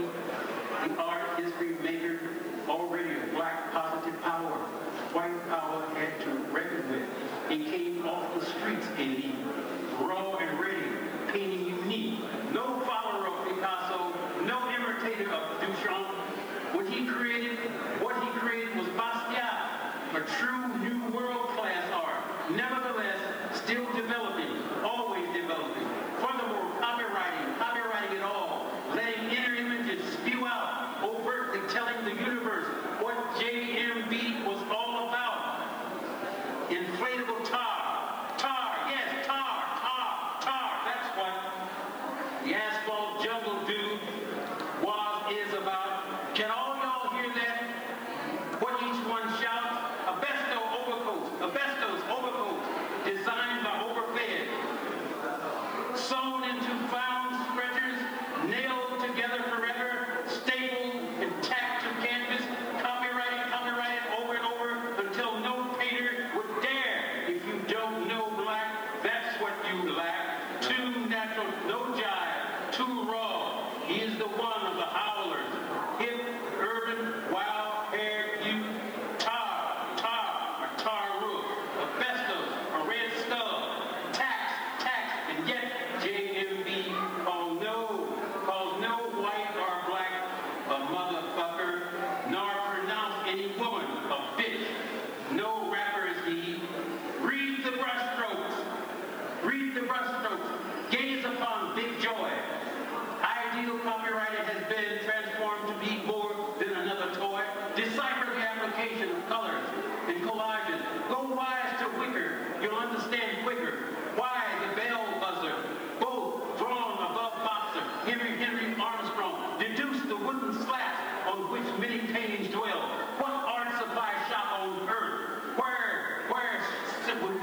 [20.26, 20.63] true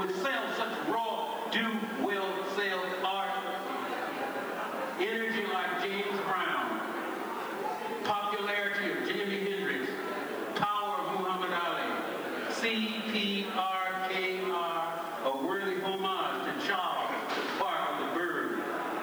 [0.02, 3.30] would sell such raw do-will sell art,
[4.98, 6.80] energy like James Brown,
[8.02, 9.92] popularity of Jimi Hendrix,
[10.56, 11.86] power of Muhammad Ali,
[12.50, 13.44] CPRKR,
[15.24, 17.12] a worthy homage to Charles
[17.60, 18.58] of the Bird,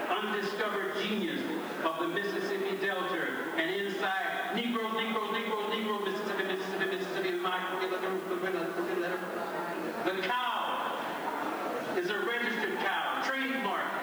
[0.10, 1.40] undiscovered genius
[1.86, 3.26] of the Mississippi Delta
[3.58, 7.70] and inside Negro, Negro, Negro, Negro, Mississippi, Mississippi, Mississippi, Mike,
[12.10, 13.99] is a registered cow, trademark,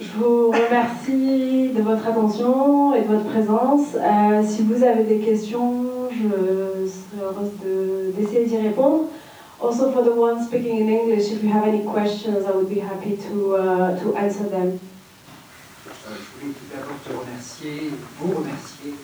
[0.00, 3.94] Je vous remercie de votre attention et de votre présence.
[3.94, 9.04] Euh, si vous avez des questions, je serai heureuse de- d'essayer d'y répondre.
[9.62, 12.80] Also, for the ones speaking in English, if you have any questions, I would be
[12.80, 14.78] happy to, uh, to answer them.
[15.86, 18.94] Euh, je voulais tout d'abord te remercier, vous remercier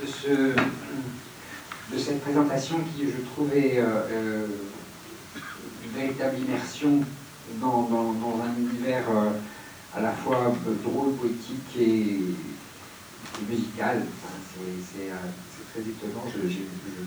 [0.00, 4.46] de, ce, de cette présentation qui, je trouvais, euh, euh,
[5.84, 7.00] une véritable immersion
[7.60, 9.30] dans, dans- dans un univers euh,
[9.94, 12.18] à la fois drôle, poétique et,
[13.48, 13.98] musical.
[13.98, 16.58] Euh, c'est très étonnant, je, je-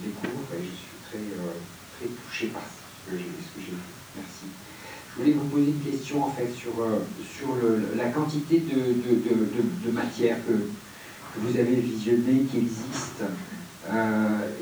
[0.03, 1.53] découvre et je suis très, euh,
[1.98, 3.78] très touché par ce que j'ai, vu.
[4.16, 4.45] Merci.
[5.14, 6.99] Je voulais vous poser une question en fait sur, euh,
[7.38, 7.56] sur
[7.95, 8.94] la quantité de,
[9.86, 13.24] de, matière que, que vous avez visionnée, qui existe.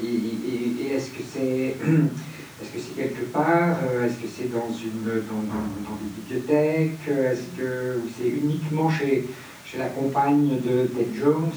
[0.04, 1.78] Et est-ce que c'est
[2.64, 7.60] est-ce que c'est quelque part euh, Est-ce que c'est dans, une, dans, des bibliothèques Est-ce
[7.60, 9.28] que c'est uniquement chez,
[9.66, 11.52] chez la compagne de Ted Jones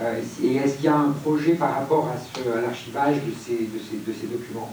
[0.00, 3.64] Euh, Et est-ce qu'il y a un projet par rapport à, à l'archivage de ces,
[3.74, 4.70] de, ces, de ces documents?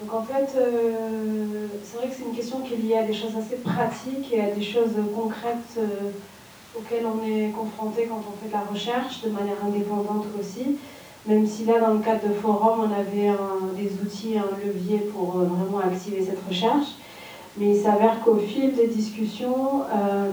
[0.00, 3.14] Donc en fait, euh, c'est vrai que c'est une question qui est liée à des
[3.14, 6.10] choses assez pratiques et à des choses concrètes euh,
[6.78, 10.76] auxquelles on est confronté quand on fait de la recherche, de manière indépendante aussi.
[11.28, 13.32] Même si là, dans le cadre de Forum, on avait
[13.76, 16.94] des outils, un levier pour euh, vraiment activer cette recherche.
[17.58, 20.28] Mais il s'avère qu'au fil des discussions, euh,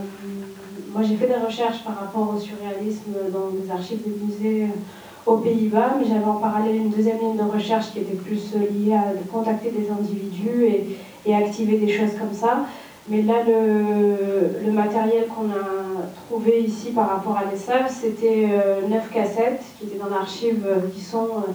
[0.92, 5.32] moi j'ai fait des recherches par rapport au surréalisme dans des archives des musées euh,
[5.32, 8.94] aux Pays-Bas, mais j'avais en parallèle une deuxième ligne de recherche qui était plus liée
[8.94, 10.66] à contacter des individus
[11.26, 12.66] et activer des choses comme ça.
[13.10, 19.10] Mais là, le, matériel qu'on a trouvé ici par rapport à l'ESAV, c'était euh, neuf
[19.12, 21.52] cassettes qui étaient dans l'archive, euh, qui sont euh,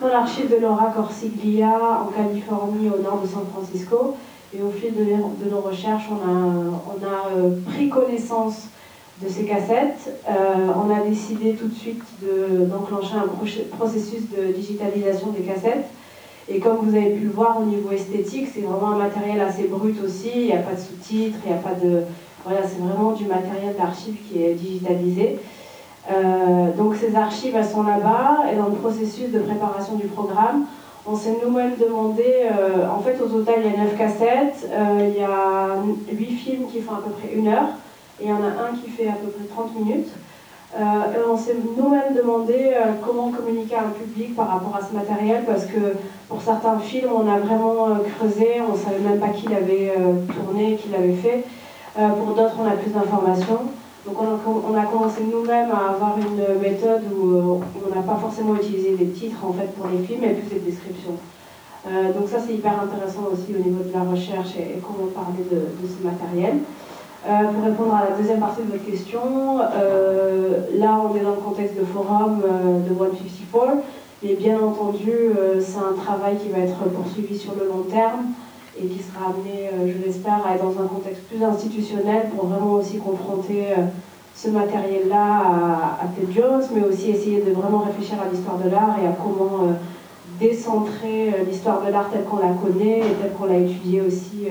[0.00, 4.14] dans l'archive de Laura Corsiglia en Californie, au nord de San Francisco.
[4.56, 8.68] Et au fil de, nos recherches, on a, pris connaissance
[9.20, 10.22] de ces cassettes.
[10.28, 13.26] On a décidé tout de suite de- d'enclencher un
[13.76, 15.86] processus de digitalisation des cassettes.
[16.48, 19.64] Et comme vous avez pu le voir au niveau esthétique, c'est vraiment un matériel assez
[19.64, 20.30] brut aussi.
[20.34, 22.02] Il n'y a pas de sous-titres, il n'y a pas de.
[22.44, 25.38] Voilà, c'est vraiment du matériel d'archive qui est digitalisé.
[26.12, 28.44] Euh, donc ces archives, elles sont là-bas.
[28.52, 30.66] Et dans le processus de préparation du programme,
[31.06, 35.10] on s'est nous-mêmes demandé, euh, en fait au total il y a 9 cassettes, euh,
[35.10, 35.76] il y a
[36.10, 37.68] 8 films qui font à peu près une heure,
[38.20, 40.08] et il y en a un qui fait à peu près 30 minutes.
[40.76, 40.80] Euh,
[41.30, 45.44] on s'est nous-mêmes demandé euh, comment communiquer à un public par rapport à ce matériel,
[45.46, 45.94] parce que
[46.28, 49.94] pour certains films, on a vraiment euh, creusé, on ne savait même pas qui l'avait
[50.34, 51.44] tourné, qui l'avait fait.
[51.94, 53.60] Pour d'autres, on a plus d'informations.
[54.04, 58.96] Donc on a, commencé nous-mêmes à avoir une méthode où on n'a pas forcément utilisé
[58.96, 61.16] des titres en fait pour les films, mais plus des descriptions.
[61.86, 65.86] Donc ça c'est hyper intéressant aussi au niveau de la recherche et, comment parler de
[65.86, 66.58] ce matériel.
[67.26, 69.22] Euh, pour répondre à la deuxième partie de votre question,
[69.58, 73.82] euh, là on est dans le contexte de forum euh, de 154,
[74.22, 78.26] mais bien entendu euh, c'est un travail qui va être poursuivi sur le long terme
[78.78, 82.72] et qui sera amené, je l'espère, à être dans un contexte plus institutionnel pour vraiment
[82.72, 83.68] aussi confronter
[84.34, 88.68] ce matériel-là à, à Ted Jones, mais aussi essayer de vraiment réfléchir à l'histoire de
[88.68, 89.68] l'art et à comment
[90.40, 94.48] décentrer l'histoire de l'art telle qu'on la connaît et telle qu'on l'a étudiée aussi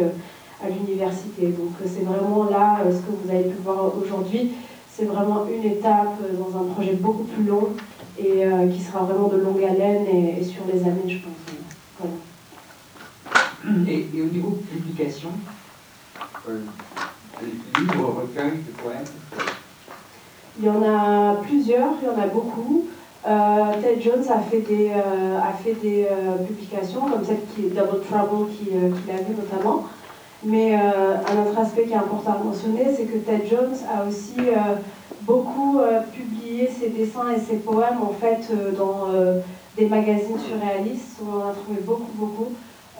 [0.63, 1.47] à l'université.
[1.47, 4.51] Donc euh, c'est vraiment là, euh, ce que vous avez pu voir aujourd'hui,
[4.91, 7.69] c'est vraiment une étape euh, dans un projet beaucoup plus long
[8.17, 11.33] et euh, qui sera vraiment de longue haleine et, et sur les années, je pense.
[11.99, 12.15] Voilà.
[13.87, 15.29] Et, et au niveau publication,
[16.49, 16.59] euh,
[17.79, 19.05] livre, recueil de poèmes
[20.59, 22.87] Il y en a plusieurs, il y en a beaucoup.
[23.25, 27.67] Euh, Ted Jones a fait des, euh, a fait des euh, publications, comme celle qui
[27.67, 29.85] est Double Trouble qui, euh, qu'il avait notamment.
[30.45, 34.07] Mais euh, un autre aspect qui est important à mentionner, c'est que Ted Jones a
[34.07, 34.75] aussi euh,
[35.21, 39.07] beaucoup euh, publié ses dessins et ses poèmes en fait dans
[39.77, 41.19] des magazines surréalistes.
[41.25, 42.51] On en a trouvé beaucoup, beaucoup.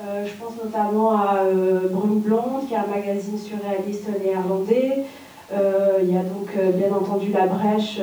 [0.01, 1.43] Je pense notamment à
[1.91, 5.03] Brume Blonde, qui est un magazine surréaliste néerlandais.
[5.51, 7.99] Il y a donc bien entendu La Brèche,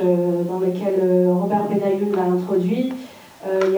[0.49, 2.93] dans lequel euh, Robert Benayoun l'a introduit.
[3.47, 3.77] Euh, il,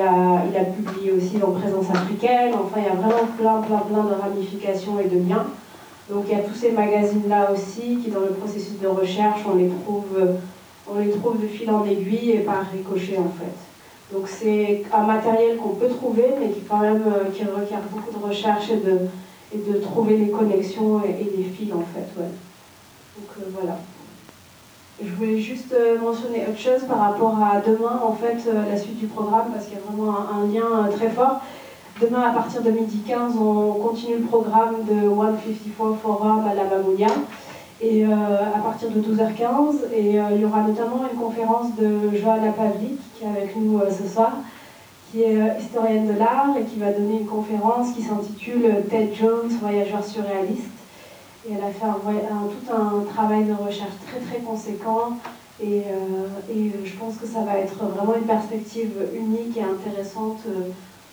[0.57, 2.53] a, publié aussi dans Présence africaine.
[2.53, 5.45] Enfin, il y a vraiment plein, plein, plein de ramifications et de liens.
[6.10, 9.56] Donc il y a tous ces magazines-là aussi qui, dans le processus de recherche, on
[9.56, 10.38] les trouve,
[10.91, 13.56] on les trouve de fil en aiguille et par ricochet en fait.
[14.14, 18.19] Donc c'est un matériel qu'on peut trouver, mais qui quand même euh, qui requiert beaucoup
[18.19, 18.77] de recherche et
[19.57, 22.22] de, trouver les connexions et, et les fils en fait.
[22.22, 23.77] Donc euh, voilà.
[25.01, 28.77] Je voulais juste euh, mentionner autre chose par rapport à demain, en fait, euh, la
[28.77, 31.41] suite du programme, parce qu'il y a vraiment un, lien euh, très fort.
[31.99, 36.63] Demain, à partir de midi 15, on continue le programme de 154 Forum à la
[36.65, 37.07] Mamounia.
[37.81, 39.91] et à partir de 12h15.
[39.93, 44.07] Et il y aura notamment une conférence de Joanna Pavlik qui est avec nous ce
[44.07, 44.31] soir,
[45.11, 49.49] qui est historienne de l'art et qui va donner une conférence qui s'intitule Ted Jones,
[49.61, 50.82] voyageur surréaliste.
[51.45, 55.17] Et elle a fait tout un travail de recherche très très conséquent
[55.61, 55.83] et,
[56.49, 60.41] et, je pense que ça va être vraiment une perspective unique et intéressante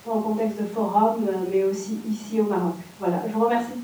[0.06, 2.74] dans le contexte de forum, mais aussi ici au Maroc.
[2.98, 3.74] Voilà, je vous remercie.